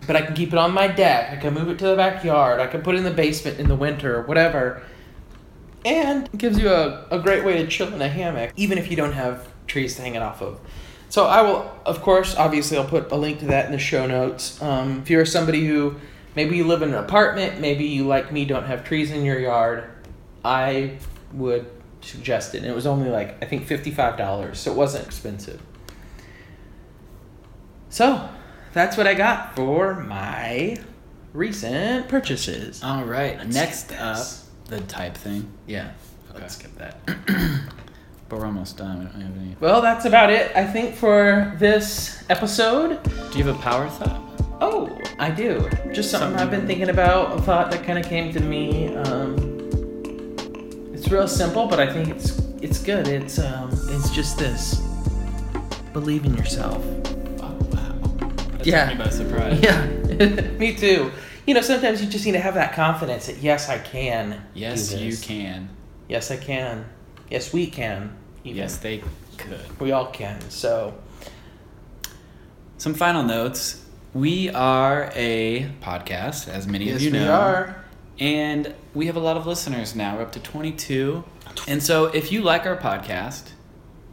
But 0.07 0.15
I 0.15 0.21
can 0.21 0.35
keep 0.35 0.53
it 0.53 0.57
on 0.57 0.73
my 0.73 0.87
deck. 0.87 1.31
I 1.31 1.35
can 1.35 1.53
move 1.53 1.69
it 1.69 1.77
to 1.79 1.87
the 1.87 1.95
backyard. 1.95 2.59
I 2.59 2.67
can 2.67 2.81
put 2.81 2.95
it 2.95 2.99
in 2.99 3.03
the 3.03 3.11
basement 3.11 3.59
in 3.59 3.67
the 3.67 3.75
winter, 3.75 4.17
or 4.17 4.21
whatever. 4.23 4.83
And 5.83 6.27
it 6.27 6.37
gives 6.37 6.59
you 6.59 6.69
a, 6.69 7.07
a 7.11 7.19
great 7.19 7.43
way 7.43 7.57
to 7.57 7.67
chill 7.67 7.93
in 7.93 8.01
a 8.01 8.07
hammock, 8.07 8.51
even 8.55 8.77
if 8.77 8.89
you 8.89 8.95
don't 8.95 9.13
have 9.13 9.47
trees 9.67 9.95
to 9.95 10.01
hang 10.01 10.15
it 10.15 10.21
off 10.21 10.41
of. 10.41 10.59
So 11.09 11.25
I 11.25 11.41
will, 11.41 11.71
of 11.85 12.01
course, 12.01 12.35
obviously, 12.35 12.77
I'll 12.77 12.87
put 12.87 13.11
a 13.11 13.15
link 13.15 13.39
to 13.39 13.45
that 13.47 13.65
in 13.65 13.71
the 13.71 13.79
show 13.79 14.07
notes. 14.07 14.61
Um, 14.61 14.99
if 15.01 15.09
you're 15.09 15.25
somebody 15.25 15.67
who 15.67 15.95
maybe 16.35 16.55
you 16.57 16.65
live 16.65 16.81
in 16.81 16.89
an 16.89 16.95
apartment, 17.03 17.59
maybe 17.59 17.85
you 17.85 18.05
like 18.07 18.31
me 18.31 18.45
don't 18.45 18.65
have 18.65 18.83
trees 18.83 19.11
in 19.11 19.23
your 19.25 19.39
yard, 19.39 19.89
I 20.43 20.97
would 21.33 21.69
suggest 22.01 22.55
it. 22.55 22.59
And 22.59 22.67
it 22.67 22.75
was 22.75 22.85
only 22.87 23.09
like 23.09 23.41
I 23.43 23.45
think 23.45 23.65
fifty 23.67 23.91
five 23.91 24.17
dollars, 24.17 24.59
so 24.59 24.71
it 24.71 24.77
wasn't 24.77 25.05
expensive. 25.05 25.61
So 27.89 28.29
that's 28.73 28.97
what 28.97 29.07
I 29.07 29.13
got 29.13 29.55
for 29.55 29.95
my 29.95 30.77
recent 31.33 32.07
purchases. 32.07 32.83
All 32.83 33.03
right. 33.03 33.37
Let's 33.37 33.53
Next 33.53 33.91
up, 33.93 34.25
the 34.65 34.81
type 34.81 35.15
thing. 35.17 35.51
Yeah, 35.67 35.91
Okay. 36.31 36.41
let's 36.41 36.55
skip 36.55 36.71
that. 36.77 36.97
But 38.29 38.39
we're 38.39 38.45
almost 38.45 38.77
done. 38.77 38.99
We 38.99 39.05
don't 39.07 39.19
have 39.19 39.37
any. 39.41 39.57
Well, 39.59 39.81
that's 39.81 40.05
about 40.05 40.29
it, 40.29 40.55
I 40.55 40.63
think, 40.65 40.95
for 40.95 41.53
this 41.59 42.23
episode. 42.29 43.03
Do 43.03 43.37
you 43.37 43.43
have 43.43 43.53
a 43.53 43.59
power 43.61 43.89
thought? 43.89 44.21
Oh, 44.63 44.95
I 45.17 45.31
do. 45.31 45.67
Just 45.91 46.11
something, 46.11 46.29
Something- 46.29 46.35
I've 46.39 46.51
been 46.51 46.67
thinking 46.67 46.89
about, 46.89 47.37
a 47.37 47.41
thought 47.41 47.71
that 47.71 47.83
kind 47.83 47.97
of 47.97 48.05
came 48.05 48.31
to 48.33 48.39
me. 48.39 48.93
Um, 48.95 49.35
it's 50.93 51.09
real 51.09 51.27
simple, 51.27 51.65
but 51.67 51.79
I 51.79 51.91
think 51.91 52.09
it's 52.09 52.37
it's 52.61 52.79
good. 52.79 53.07
It's 53.07 53.39
um, 53.39 53.69
it's 53.89 54.11
just 54.11 54.37
this: 54.37 54.75
believe 55.93 56.25
in 56.25 56.35
yourself. 56.37 56.83
Oh 57.41 57.57
wow. 57.71 58.17
That 58.57 58.65
Yeah. 58.67 58.89
took 58.89 58.99
me 58.99 59.03
by 59.05 59.09
surprise. 59.09 59.59
Yeah, 59.63 59.85
me 60.59 60.75
too. 60.75 61.11
You 61.47 61.55
know, 61.55 61.61
sometimes 61.61 62.03
you 62.03 62.07
just 62.07 62.23
need 62.25 62.33
to 62.33 62.39
have 62.39 62.53
that 62.53 62.73
confidence 62.73 63.25
that 63.25 63.37
yes, 63.37 63.67
I 63.67 63.79
can. 63.79 64.43
Yes, 64.53 64.93
you 64.93 65.17
can. 65.17 65.69
Yes, 66.07 66.29
I 66.29 66.37
can. 66.37 66.85
Yes, 67.31 67.51
we 67.51 67.65
can. 67.65 68.15
even. 68.43 68.57
Yes, 68.57 68.77
they 68.77 69.01
could. 69.37 69.79
we 69.79 69.91
all 69.91 70.05
can. 70.11 70.39
So, 70.51 70.93
Some 72.77 72.93
final 72.93 73.23
notes. 73.23 73.80
We 74.13 74.49
are 74.49 75.09
a 75.15 75.71
podcast, 75.81 76.47
as 76.49 76.67
many 76.67 76.85
yes, 76.85 76.97
of 76.97 77.01
you 77.01 77.11
know. 77.11 77.21
we 77.23 77.27
are. 77.29 77.85
And 78.19 78.75
we 78.93 79.05
have 79.07 79.15
a 79.15 79.19
lot 79.21 79.37
of 79.37 79.47
listeners 79.47 79.95
now. 79.95 80.17
We're 80.17 80.23
up 80.23 80.31
to 80.33 80.39
22. 80.39 81.23
And 81.67 81.81
so 81.81 82.05
if 82.05 82.31
you 82.31 82.41
like 82.41 82.65
our 82.65 82.77
podcast 82.77 83.51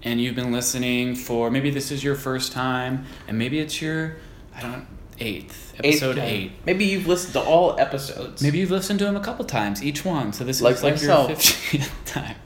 and 0.03 0.21
you've 0.21 0.37
been 0.37 0.53
listening 0.53 1.15
for 1.17 1.51
maybe 1.51 1.71
this 1.71 1.91
is 1.91 2.03
your 2.05 2.15
first 2.15 2.53
time 2.53 3.07
and 3.27 3.37
maybe 3.39 3.59
it's 3.59 3.83
your, 3.83 4.17
I 4.55 4.61
don't 4.63 4.73
know, 4.73 4.87
eighth, 5.19 5.75
episode 5.79 6.17
Eighth 6.19 6.25
eight. 6.25 6.53
Maybe 6.65 6.85
you've 6.85 7.07
listened 7.09 7.33
to 7.35 7.41
all 7.41 7.79
episodes. 7.79 8.41
Maybe 8.41 8.59
you've 8.59 8.71
listened 8.71 9.01
to 9.01 9.05
them 9.05 9.17
a 9.17 9.21
couple 9.21 9.45
times, 9.45 9.83
each 9.83 10.05
one. 10.05 10.33
So 10.33 10.45
this 10.45 10.61
Like 10.61 10.77
is 10.77 10.83
like 10.85 10.93
myself. 10.95 11.29
your 11.29 11.83
50th 11.83 11.91
time. 12.07 12.37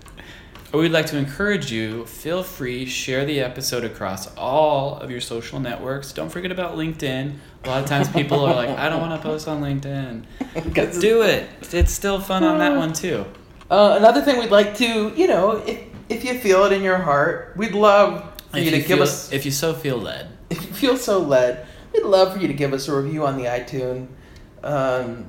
Or 0.72 0.80
we'd 0.80 0.88
like 0.92 1.04
to 1.06 1.18
encourage 1.18 1.70
you, 1.70 2.06
feel 2.06 2.42
free, 2.42 2.86
share 2.86 3.26
the 3.26 3.40
episode 3.40 3.84
across 3.84 4.34
all 4.36 4.96
of 4.96 5.10
your 5.10 5.20
social 5.20 5.60
networks. 5.60 6.12
Don't 6.12 6.30
forget 6.30 6.50
about 6.50 6.76
LinkedIn. 6.78 7.34
A 7.64 7.68
lot 7.68 7.82
of 7.82 7.86
times 7.88 8.08
people 8.08 8.40
are 8.40 8.54
like, 8.54 8.70
I 8.70 8.88
don't 8.88 9.00
want 9.02 9.20
to 9.20 9.22
post 9.28 9.46
on 9.48 9.60
LinkedIn. 9.60 10.24
Do 11.00 11.22
it. 11.22 11.46
It's 11.72 11.92
still 11.92 12.20
fun 12.20 12.42
on 12.42 12.58
that 12.58 12.74
one 12.74 12.94
too. 12.94 13.26
Uh, 13.70 13.96
another 13.98 14.22
thing 14.22 14.38
we'd 14.38 14.50
like 14.50 14.74
to, 14.78 15.12
you 15.14 15.26
know, 15.26 15.56
if, 15.66 15.80
if 16.08 16.24
you 16.24 16.38
feel 16.38 16.64
it 16.64 16.72
in 16.72 16.82
your 16.82 16.96
heart, 16.98 17.52
we'd 17.56 17.72
love 17.74 18.22
for 18.50 18.56
If 18.56 18.64
you 18.64 18.70
to 18.70 18.76
you 18.78 18.82
give 18.82 18.96
feel- 18.98 19.02
us. 19.02 19.30
if 19.30 19.44
you 19.44 19.50
so 19.50 19.74
feel 19.74 19.98
led. 19.98 20.28
If 20.50 20.62
you 20.64 20.72
feel 20.72 20.96
so 20.96 21.18
led, 21.18 21.66
we'd 21.92 22.02
love 22.04 22.32
for 22.34 22.38
you 22.38 22.48
to 22.48 22.54
give 22.54 22.72
us 22.72 22.88
a 22.88 22.96
review 22.96 23.26
on 23.26 23.36
the 23.36 23.44
iTunes. 23.44 24.08
Um, 24.64 25.26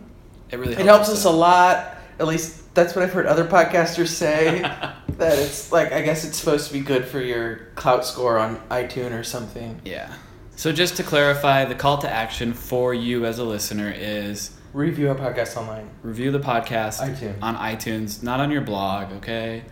It 0.52 0.58
really 0.60 0.74
It 0.74 0.86
helps 0.86 1.10
us 1.10 1.26
a 1.26 1.30
lot. 1.30 1.98
At 2.20 2.28
least 2.28 2.74
that's 2.76 2.96
what 2.96 3.04
I've 3.04 3.12
heard 3.14 3.26
other 3.26 3.46
podcasters 3.46 4.08
say. 4.08 4.62
that 5.18 5.38
it's 5.40 5.72
like 5.72 5.92
I 5.92 6.02
guess 6.02 6.24
it's 6.26 6.38
supposed 6.38 6.68
to 6.68 6.74
be 6.74 6.80
good 6.82 7.06
for 7.06 7.20
your 7.22 7.68
clout 7.76 8.06
score 8.06 8.38
on 8.38 8.58
iTunes 8.70 9.18
or 9.18 9.24
something. 9.24 9.82
yeah. 9.86 10.14
So 10.56 10.72
just 10.72 10.98
to 10.98 11.04
clarify, 11.04 11.66
the 11.66 11.74
call 11.74 11.98
to 12.00 12.10
action 12.10 12.54
for 12.54 12.94
you 12.94 13.26
as 13.26 13.40
a 13.40 13.44
listener 13.44 13.92
is 13.96 14.52
Review 14.72 15.10
our 15.10 15.16
podcast 15.16 15.58
online. 15.58 15.90
review 16.04 16.32
the 16.32 16.40
podcast 16.40 17.00
iTunes. 17.02 17.42
on 17.42 17.56
iTunes, 17.56 18.22
not 18.22 18.40
on 18.40 18.52
your 18.52 18.62
blog, 18.62 19.12
okay? 19.14 19.64